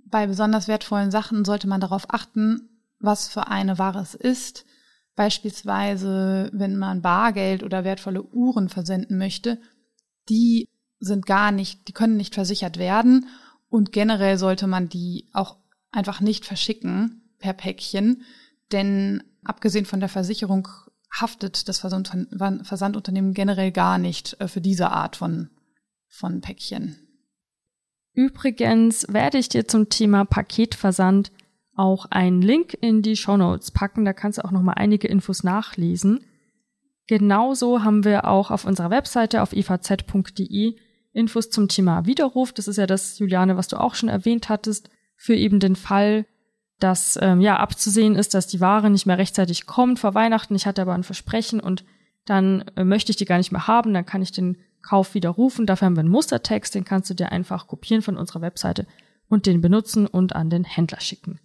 Bei 0.05 0.27
besonders 0.27 0.67
wertvollen 0.67 1.12
Sachen 1.12 1.46
sollte 1.46 1.67
man 1.67 1.81
darauf 1.81 2.13
achten, 2.13 2.69
was 3.00 3.27
für 3.27 3.48
eine 3.48 3.77
Ware 3.77 4.00
es 4.00 4.15
ist. 4.15 4.65
Beispielsweise, 5.15 6.50
wenn 6.53 6.77
man 6.77 7.01
Bargeld 7.01 7.63
oder 7.63 7.84
wertvolle 7.84 8.24
Uhren 8.24 8.69
versenden 8.69 9.17
möchte, 9.17 9.60
die 10.29 10.67
sind 11.00 11.25
gar 11.25 11.51
nicht, 11.51 11.88
die 11.88 11.94
können 11.94 12.18
nicht 12.18 12.34
versichert 12.34 12.77
werden 12.77 13.27
und 13.70 13.92
generell 13.92 14.38
sollte 14.38 14.68
man 14.68 14.89
die 14.89 15.30
auch 15.34 15.58
einfach 15.92 16.22
nicht 16.22 16.46
verschicken 16.46 17.22
per 17.39 17.54
Päckchen, 17.54 18.24
denn 18.72 19.24
abgesehen 19.44 19.86
von 19.86 20.00
der 20.00 20.10
Versicherung 20.10 20.68
haftet 21.12 21.68
das 21.68 21.80
Versandunternehmen 21.80 23.34
generell 23.34 23.72
gar 23.72 23.98
nicht 23.98 24.39
äh, 24.39 24.48
für 24.48 24.62
diese 24.62 24.92
Art 24.92 25.16
von, 25.16 25.50
von 26.08 26.42
Päckchen. 26.42 26.98
Übrigens 28.13 29.06
werde 29.10 29.38
ich 29.38 29.48
dir 29.48 29.68
zum 29.68 29.89
Thema 29.89 30.25
Paketversand 30.25 31.32
auch 31.75 32.06
einen 32.06 32.42
Link 32.42 32.75
in 32.82 33.04
die 33.04 33.16
Show 33.16 33.38
Notes 33.38 33.72
packen. 33.72 34.06
Da 34.06 34.13
kannst 34.13 34.39
du 34.39 34.46
auch 34.46 34.51
noch 34.51 34.63
mal 34.63 34.74
einige 34.74 35.08
Infos 35.08 35.44
nachlesen. 35.44 36.25
Genauso 37.06 37.84
haben 37.84 38.04
wir 38.04 38.27
auch 38.27 38.50
auf 38.50 38.66
unserer 38.66 38.89
Webseite 38.89 39.42
auf 39.44 39.54
ivz.de 39.54 40.75
Infos 41.17 41.50
zum 41.50 41.67
Thema 41.67 42.05
Widerruf. 42.05 42.53
Das 42.53 42.67
ist 42.67 42.77
ja 42.77 42.86
das, 42.86 43.19
Juliane, 43.19 43.57
was 43.57 43.67
du 43.67 43.77
auch 43.77 43.95
schon 43.95 44.09
erwähnt 44.09 44.50
hattest, 44.50 44.89
für 45.15 45.36
eben 45.36 45.59
den 45.59 45.75
Fall, 45.75 46.25
dass 46.79 47.17
ähm, 47.21 47.41
ja 47.41 47.57
abzusehen 47.57 48.15
ist, 48.15 48.33
dass 48.33 48.47
die 48.47 48.62
Ware 48.62 48.89
nicht 48.89 49.07
mehr 49.07 49.17
rechtzeitig 49.17 49.65
kommt 49.65 50.00
vor 50.00 50.13
Weihnachten. 50.13 50.55
Ich 50.55 50.67
hatte 50.67 50.81
aber 50.81 50.93
ein 50.93 51.03
Versprechen 51.03 51.59
und 51.59 51.83
dann 52.25 52.65
äh, 52.75 52.83
möchte 52.83 53.12
ich 53.12 53.15
die 53.15 53.25
gar 53.25 53.38
nicht 53.38 53.51
mehr 53.51 53.67
haben. 53.67 53.93
Dann 53.93 54.05
kann 54.05 54.21
ich 54.21 54.31
den 54.31 54.57
Kauf 54.83 55.15
widerrufen. 55.15 55.65
Dafür 55.65 55.88
haben 55.88 55.95
wir 55.95 56.01
einen 56.01 56.09
Mustertext, 56.09 56.75
den 56.75 56.86
kannst 56.86 57.09
du 57.09 57.15
dir 57.15 57.31
einfach 57.31 57.67
kopieren 57.67 58.03
von 58.03 58.15
unserer 58.15 58.41
Webseite 58.41 58.86
und 59.27 59.45
den 59.47 59.59
benutzen 59.59 60.05
und 60.05 60.36
an 60.36 60.50
den 60.50 60.63
Händler 60.63 61.00
schicken. 61.00 61.39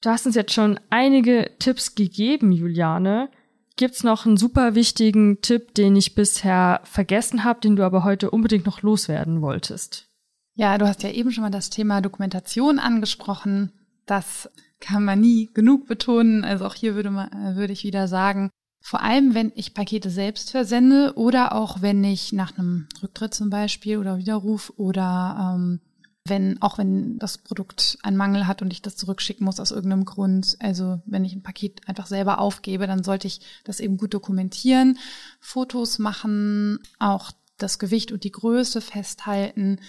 Du 0.00 0.10
hast 0.10 0.26
uns 0.26 0.34
jetzt 0.34 0.52
schon 0.52 0.80
einige 0.90 1.50
Tipps 1.58 1.94
gegeben, 1.94 2.52
Juliane. 2.52 3.28
Gibt's 3.76 4.04
noch 4.04 4.24
einen 4.24 4.36
super 4.36 4.74
wichtigen 4.74 5.40
Tipp, 5.40 5.74
den 5.74 5.96
ich 5.96 6.14
bisher 6.14 6.80
vergessen 6.84 7.42
habe, 7.42 7.60
den 7.60 7.74
du 7.74 7.84
aber 7.84 8.04
heute 8.04 8.30
unbedingt 8.30 8.66
noch 8.66 8.82
loswerden 8.82 9.42
wolltest? 9.42 10.08
Ja, 10.54 10.78
du 10.78 10.86
hast 10.86 11.02
ja 11.02 11.10
eben 11.10 11.32
schon 11.32 11.42
mal 11.42 11.50
das 11.50 11.70
Thema 11.70 12.00
Dokumentation 12.00 12.78
angesprochen. 12.78 13.72
Das 14.06 14.48
kann 14.78 15.04
man 15.04 15.20
nie 15.20 15.50
genug 15.52 15.88
betonen. 15.88 16.44
Also 16.44 16.66
auch 16.66 16.74
hier 16.74 16.94
würde, 16.94 17.10
man, 17.10 17.32
äh, 17.32 17.56
würde 17.56 17.72
ich 17.72 17.82
wieder 17.82 18.06
sagen, 18.06 18.50
vor 18.80 19.02
allem 19.02 19.34
wenn 19.34 19.50
ich 19.56 19.74
Pakete 19.74 20.10
selbst 20.10 20.50
versende 20.50 21.14
oder 21.16 21.54
auch 21.54 21.82
wenn 21.82 22.04
ich 22.04 22.32
nach 22.32 22.56
einem 22.56 22.86
Rücktritt 23.02 23.34
zum 23.34 23.50
Beispiel 23.50 23.98
oder 23.98 24.18
Widerruf 24.18 24.72
oder 24.76 25.56
ähm, 25.56 25.80
wenn, 26.26 26.60
auch 26.62 26.78
wenn 26.78 27.18
das 27.18 27.38
Produkt 27.38 27.98
einen 28.02 28.16
Mangel 28.16 28.46
hat 28.46 28.62
und 28.62 28.72
ich 28.72 28.80
das 28.80 28.96
zurückschicken 28.96 29.44
muss 29.44 29.60
aus 29.60 29.70
irgendeinem 29.70 30.06
Grund. 30.06 30.56
Also 30.58 31.02
wenn 31.04 31.24
ich 31.24 31.34
ein 31.34 31.42
Paket 31.42 31.86
einfach 31.86 32.06
selber 32.06 32.38
aufgebe, 32.38 32.86
dann 32.86 33.04
sollte 33.04 33.26
ich 33.26 33.40
das 33.64 33.80
eben 33.80 33.98
gut 33.98 34.14
dokumentieren, 34.14 34.98
Fotos 35.40 35.98
machen, 35.98 36.78
auch 36.98 37.32
das 37.58 37.78
Gewicht 37.78 38.10
und 38.10 38.24
die 38.24 38.32
Größe 38.32 38.80
festhalten. 38.80 39.80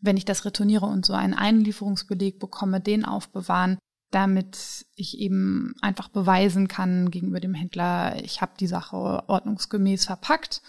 Wenn 0.00 0.16
ich 0.16 0.24
das 0.24 0.44
retourniere 0.44 0.86
und 0.86 1.06
so 1.06 1.12
einen 1.12 1.34
Einlieferungsbeleg 1.34 2.40
bekomme, 2.40 2.80
den 2.80 3.04
aufbewahren, 3.04 3.78
damit 4.10 4.86
ich 4.96 5.18
eben 5.18 5.74
einfach 5.80 6.08
beweisen 6.08 6.66
kann 6.66 7.10
gegenüber 7.10 7.40
dem 7.40 7.54
Händler, 7.54 8.22
ich 8.22 8.40
habe 8.40 8.52
die 8.58 8.66
Sache 8.66 8.96
ordnungsgemäß 9.28 10.06
verpackt 10.06 10.60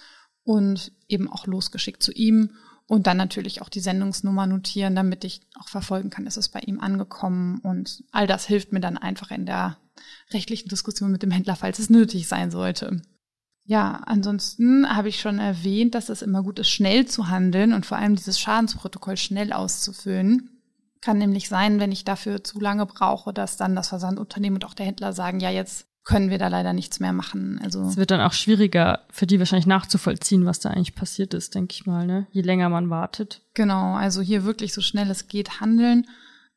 und 0.44 0.92
eben 1.08 1.28
auch 1.28 1.48
losgeschickt 1.48 2.04
zu 2.04 2.12
ihm 2.12 2.52
und 2.88 3.08
dann 3.08 3.18
natürlich 3.18 3.62
auch 3.62 3.70
die 3.70 3.80
Sendungsnummer 3.80 4.46
notieren, 4.46 4.96
damit 4.96 5.24
ich 5.24 5.42
auch 5.60 5.68
verfolgen 5.68 6.12
kann, 6.12 6.28
ist 6.28 6.38
es 6.38 6.50
bei 6.50 6.60
ihm 6.60 6.80
angekommen. 6.80 7.60
Und 7.60 8.04
all 8.12 8.28
das 8.28 8.46
hilft 8.46 8.74
mir 8.74 8.80
dann 8.80 8.98
einfach 8.98 9.32
in 9.32 9.46
der 9.46 9.78
rechtlichen 10.32 10.70
Diskussion 10.70 11.12
mit 11.12 11.24
dem 11.24 11.32
Händler, 11.32 11.56
falls 11.56 11.80
es 11.80 11.90
nötig 11.90 12.28
sein 12.28 12.52
sollte. 12.52 13.02
Ja, 13.64 14.04
ansonsten 14.06 14.96
habe 14.96 15.10
ich 15.10 15.20
schon 15.20 15.40
erwähnt, 15.40 15.96
dass 15.96 16.10
es 16.10 16.22
immer 16.22 16.44
gut 16.44 16.60
ist, 16.60 16.70
schnell 16.70 17.08
zu 17.08 17.30
handeln 17.30 17.74
und 17.74 17.88
vor 17.88 17.98
allem 17.98 18.16
dieses 18.16 18.40
Schadensprotokoll 18.40 19.18
schnell 19.18 19.52
auszufüllen. 19.52 20.62
Kann 21.02 21.18
nämlich 21.18 21.50
sein, 21.50 21.80
wenn 21.80 21.92
ich 21.92 22.04
dafür 22.04 22.44
zu 22.44 22.60
lange 22.60 22.86
brauche, 22.86 23.34
dass 23.34 23.58
dann 23.58 23.76
das 23.76 23.90
Versandunternehmen 23.90 24.58
und 24.58 24.66
auch 24.66 24.76
der 24.76 24.86
Händler 24.86 25.14
sagen, 25.14 25.40
ja, 25.40 25.50
jetzt 25.50 25.88
können 26.06 26.30
wir 26.30 26.38
da 26.38 26.48
leider 26.48 26.72
nichts 26.72 27.00
mehr 27.00 27.14
machen. 27.14 27.60
Also 27.64 27.82
es 27.84 27.98
wird 27.98 28.12
dann 28.12 28.22
auch 28.22 28.34
schwieriger 28.34 29.02
für 29.10 29.26
die 29.26 29.40
wahrscheinlich 29.40 29.66
nachzuvollziehen, 29.66 30.46
was 30.46 30.60
da 30.60 30.70
eigentlich 30.70 30.96
passiert 30.96 31.34
ist, 31.34 31.56
denke 31.56 31.74
ich 31.74 31.88
mal, 31.88 32.06
ne? 32.06 32.28
Je 32.32 32.44
länger 32.44 32.70
man 32.70 32.92
wartet. 32.92 33.42
Genau, 33.56 33.96
also 33.96 34.22
hier 34.22 34.46
wirklich 34.46 34.72
so 34.72 34.82
schnell 34.82 35.10
es 35.10 35.28
geht 35.28 35.60
handeln. 35.60 36.06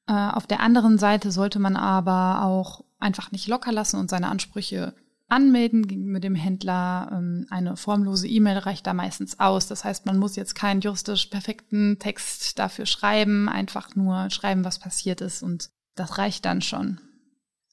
Äh, 0.07 0.13
auf 0.13 0.47
der 0.47 0.61
anderen 0.61 0.99
Seite 0.99 1.33
sollte 1.33 1.59
man 1.59 1.77
aber 1.77 2.45
auch 2.45 2.85
einfach 2.99 3.33
nicht 3.33 3.49
locker 3.49 3.73
lassen 3.73 3.99
und 3.99 4.11
seine 4.11 4.29
Ansprüche 4.29 4.95
anmelden 5.29 5.89
gegenüber 5.89 6.21
dem 6.21 6.35
Händler. 6.35 7.11
Ähm, 7.13 7.47
eine 7.49 7.79
formlose 7.79 8.29
E-Mail 8.29 8.59
reicht 8.59 8.87
da 8.87 8.93
meistens 8.93 9.41
aus. 9.41 9.67
Das 9.67 9.83
heißt, 9.83 10.05
man 10.05 10.19
muss 10.19 10.37
jetzt 10.37 10.57
keinen 10.57 10.83
juristisch 10.83 11.27
perfekten 11.27 11.99
Text 11.99 12.59
dafür 12.59 12.85
schreiben, 12.85 13.49
einfach 13.49 13.97
nur 13.97 14.29
schreiben, 14.29 14.65
was 14.65 14.79
passiert 14.79 15.23
ist 15.23 15.43
und 15.43 15.71
das 15.95 16.19
reicht 16.19 16.45
dann 16.45 16.61
schon. 16.61 17.01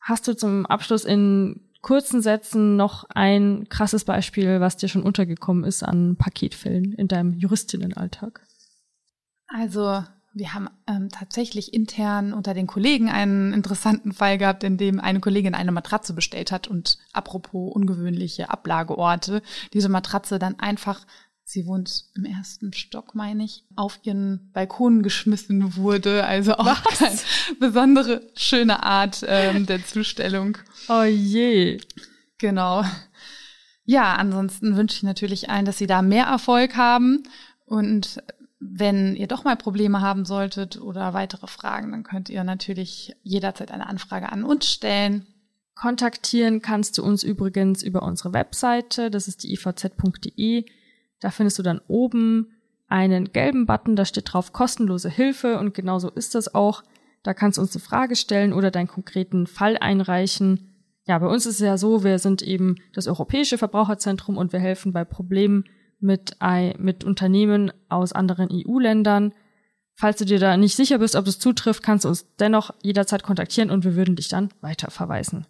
Hast 0.02 0.28
du 0.28 0.36
zum 0.36 0.66
Abschluss 0.66 1.04
in 1.04 1.65
kurzen 1.86 2.24
Sätzen 2.24 2.78
noch 2.78 3.04
ein 3.14 3.70
krasses 3.70 4.06
Beispiel, 4.06 4.60
was 4.60 4.76
dir 4.76 4.90
schon 4.90 5.04
untergekommen 5.04 5.64
ist 5.64 5.84
an 5.84 6.16
Paketfällen 6.16 6.94
in 6.94 7.08
deinem 7.08 7.34
Juristinnenalltag? 7.34 8.42
Also 9.48 10.04
wir 10.34 10.56
haben 10.56 10.68
ähm, 10.88 11.10
tatsächlich 11.10 11.76
intern 11.76 12.34
unter 12.34 12.56
den 12.56 12.66
Kollegen 12.66 13.12
einen 13.12 13.54
interessanten 13.54 14.14
Fall 14.14 14.40
gehabt, 14.40 14.64
in 14.64 14.78
dem 14.78 15.00
eine 15.00 15.20
Kollegin 15.20 15.54
eine 15.54 15.72
Matratze 15.72 16.14
bestellt 16.14 16.52
hat 16.52 16.68
und 16.68 16.98
apropos 17.14 17.72
ungewöhnliche 17.76 18.50
Ablageorte, 18.50 19.44
diese 19.72 19.88
Matratze 19.88 20.40
dann 20.40 20.58
einfach 20.58 21.06
sie 21.46 21.68
wohnt 21.68 22.06
im 22.16 22.26
ersten 22.26 22.74
Stock, 22.74 23.14
meine 23.14 23.44
ich, 23.44 23.64
auf 23.76 24.00
ihren 24.04 24.52
Balkon 24.52 25.04
geschmissen 25.04 25.76
wurde. 25.78 26.26
Also 26.26 26.56
auch 26.56 26.66
Was? 26.66 27.00
keine 27.00 27.20
besondere 27.60 28.22
schöne 28.36 28.84
Art 28.84 29.24
ähm, 29.28 29.66
der 29.66 29.86
Zustellung. 29.86 30.58
Oh 30.90 31.04
je. 31.04 31.80
Genau. 32.40 32.84
Ja, 33.86 34.16
ansonsten 34.16 34.76
wünsche 34.76 34.98
ich 34.98 35.04
natürlich 35.04 35.50
allen, 35.50 35.66
dass 35.66 35.78
sie 35.78 35.88
da 35.88 36.02
mehr 36.02 36.26
Erfolg 36.26 36.76
haben. 36.76 37.24
Und 37.66 38.24
wenn 38.60 39.16
ihr 39.16 39.28
doch 39.28 39.44
mal 39.44 39.56
Probleme 39.56 40.02
haben 40.02 40.26
solltet 40.26 40.82
oder 40.82 41.14
weitere 41.14 41.46
Fragen, 41.46 41.92
dann 41.92 42.04
könnt 42.04 42.30
ihr 42.30 42.44
natürlich 42.44 43.16
jederzeit 43.22 43.72
eine 43.72 43.88
Anfrage 43.88 44.32
an 44.32 44.44
uns 44.44 44.70
stellen. 44.72 45.28
Kontaktieren 45.76 46.62
kannst 46.62 46.98
du 46.98 47.04
uns 47.04 47.22
übrigens 47.22 47.84
über 47.84 48.02
unsere 48.02 48.34
Webseite, 48.34 49.12
das 49.12 49.28
ist 49.28 49.44
die 49.44 49.54
ivz.de. 49.54 50.66
Da 51.20 51.32
findest 51.32 51.60
du 51.60 51.64
dann 51.64 51.82
oben 51.88 52.52
einen 52.88 53.32
gelben 53.32 53.66
Button, 53.66 53.96
da 53.96 54.06
steht 54.06 54.32
drauf 54.32 54.54
kostenlose 54.54 55.10
Hilfe 55.10 55.60
und 55.60 55.74
genauso 55.74 56.10
ist 56.10 56.36
das 56.36 56.54
auch. 56.54 56.84
Da 57.24 57.34
kannst 57.34 57.58
du 57.58 57.62
uns 57.62 57.76
eine 57.76 57.84
Frage 57.84 58.16
stellen 58.16 58.54
oder 58.54 58.70
deinen 58.70 58.88
konkreten 58.88 59.48
Fall 59.48 59.78
einreichen. 59.78 60.76
Ja, 61.08 61.18
bei 61.18 61.28
uns 61.28 61.46
ist 61.46 61.56
es 61.56 61.66
ja 61.66 61.78
so, 61.78 62.04
wir 62.04 62.20
sind 62.20 62.42
eben 62.42 62.76
das 62.94 63.08
Europäische 63.08 63.58
Verbraucherzentrum 63.58 64.38
und 64.38 64.54
wir 64.54 64.60
helfen 64.60 64.94
bei 64.94 65.04
Problemen 65.04 65.66
mit, 66.00 66.38
mit 66.78 67.04
Unternehmen 67.04 67.72
aus 67.90 68.14
anderen 68.14 68.50
EU-Ländern. 68.52 69.34
Falls 69.96 70.18
du 70.18 70.26
dir 70.26 70.40
da 70.40 70.58
nicht 70.58 70.76
sicher 70.76 71.00
bist, 71.00 71.16
ob 71.16 71.26
es 71.26 71.40
zutrifft, 71.40 71.82
kannst 71.82 72.06
du 72.06 72.10
uns 72.10 72.28
dennoch 72.38 72.72
jederzeit 72.84 73.24
kontaktieren 73.24 73.72
und 73.72 73.86
wir 73.86 73.96
würden 73.96 74.16
dich 74.16 74.28
dann 74.28 74.50
weiterverweisen. 74.62 75.48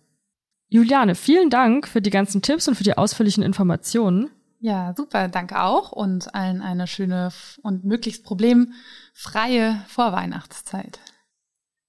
Juliane, 0.67 1.15
vielen 1.15 1.49
Dank 1.49 1.87
für 1.87 2.01
die 2.01 2.09
ganzen 2.09 2.41
Tipps 2.41 2.67
und 2.67 2.75
für 2.75 2.83
die 2.83 2.97
ausführlichen 2.97 3.43
Informationen. 3.43 4.29
Ja, 4.65 4.95
super, 4.97 5.27
danke 5.27 5.61
auch 5.61 5.91
und 5.91 6.33
allen 6.33 6.63
eine 6.63 6.87
schöne 6.87 7.29
und 7.61 7.83
möglichst 7.85 8.23
problemfreie 8.23 9.79
Vorweihnachtszeit. 9.87 10.99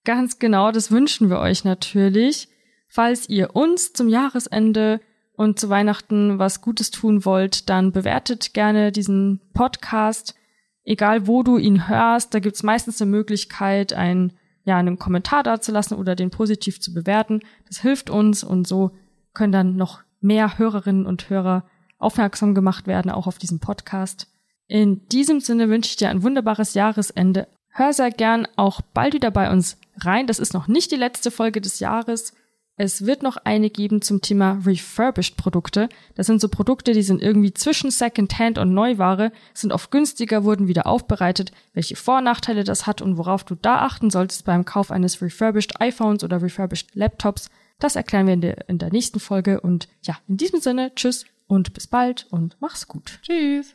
Ganz 0.04 0.38
genau, 0.38 0.70
das 0.72 0.90
wünschen 0.90 1.30
wir 1.30 1.38
euch 1.38 1.64
natürlich. 1.64 2.50
Falls 2.90 3.30
ihr 3.30 3.56
uns 3.56 3.94
zum 3.94 4.10
Jahresende 4.10 5.00
und 5.32 5.58
zu 5.58 5.70
Weihnachten 5.70 6.38
was 6.38 6.60
Gutes 6.60 6.90
tun 6.90 7.24
wollt, 7.24 7.70
dann 7.70 7.92
bewertet 7.92 8.52
gerne 8.52 8.92
diesen 8.92 9.40
Podcast. 9.54 10.34
Egal 10.84 11.26
wo 11.26 11.42
du 11.42 11.56
ihn 11.56 11.88
hörst, 11.88 12.34
da 12.34 12.40
gibt's 12.40 12.62
meistens 12.62 13.00
eine 13.00 13.10
Möglichkeit, 13.10 13.94
ein, 13.94 14.34
ja, 14.64 14.76
einen 14.76 14.98
Kommentar 14.98 15.42
dazulassen 15.42 15.96
oder 15.96 16.14
den 16.14 16.28
positiv 16.28 16.82
zu 16.82 16.92
bewerten. 16.92 17.40
Das 17.68 17.80
hilft 17.80 18.10
uns 18.10 18.44
und 18.44 18.68
so 18.68 18.90
können 19.32 19.52
dann 19.52 19.76
noch 19.76 20.02
mehr 20.20 20.58
Hörerinnen 20.58 21.06
und 21.06 21.30
Hörer 21.30 21.64
aufmerksam 21.98 22.54
gemacht 22.54 22.86
werden, 22.86 23.10
auch 23.10 23.26
auf 23.26 23.38
diesen 23.38 23.60
Podcast. 23.60 24.28
In 24.68 25.06
diesem 25.08 25.40
Sinne 25.40 25.68
wünsche 25.68 25.90
ich 25.90 25.96
dir 25.96 26.08
ein 26.08 26.22
wunderbares 26.22 26.74
Jahresende. 26.74 27.48
Hör 27.68 27.92
sehr 27.92 28.10
gern 28.10 28.48
auch 28.56 28.80
bald 28.80 29.14
wieder 29.14 29.30
bei 29.30 29.50
uns 29.50 29.78
rein. 29.98 30.26
Das 30.26 30.38
ist 30.38 30.54
noch 30.54 30.66
nicht 30.66 30.90
die 30.90 30.96
letzte 30.96 31.30
Folge 31.30 31.60
des 31.60 31.78
Jahres. 31.78 32.32
Es 32.78 33.06
wird 33.06 33.22
noch 33.22 33.38
eine 33.38 33.70
geben 33.70 34.02
zum 34.02 34.20
Thema 34.20 34.60
refurbished 34.66 35.38
Produkte. 35.38 35.88
Das 36.14 36.26
sind 36.26 36.42
so 36.42 36.48
Produkte, 36.48 36.92
die 36.92 37.02
sind 37.02 37.22
irgendwie 37.22 37.54
zwischen 37.54 37.90
Secondhand 37.90 38.58
und 38.58 38.74
Neuware, 38.74 39.32
sind 39.54 39.72
oft 39.72 39.90
günstiger, 39.90 40.44
wurden 40.44 40.68
wieder 40.68 40.86
aufbereitet, 40.86 41.52
welche 41.72 41.96
Vor- 41.96 42.18
und 42.18 42.24
Nachteile 42.24 42.64
das 42.64 42.86
hat 42.86 43.00
und 43.00 43.16
worauf 43.16 43.44
du 43.44 43.54
da 43.54 43.78
achten 43.78 44.10
solltest 44.10 44.44
beim 44.44 44.66
Kauf 44.66 44.90
eines 44.90 45.22
refurbished 45.22 45.80
iPhones 45.80 46.22
oder 46.22 46.42
refurbished 46.42 46.94
Laptops. 46.94 47.48
Das 47.78 47.96
erklären 47.96 48.26
wir 48.26 48.34
in 48.34 48.40
der, 48.42 48.68
in 48.68 48.78
der 48.78 48.90
nächsten 48.90 49.20
Folge 49.20 49.60
und 49.60 49.88
ja, 50.02 50.18
in 50.28 50.36
diesem 50.36 50.60
Sinne, 50.60 50.94
tschüss 50.94 51.24
und 51.46 51.72
bis 51.74 51.86
bald 51.86 52.26
und 52.30 52.56
mach's 52.60 52.86
gut. 52.86 53.20
Tschüss. 53.22 53.74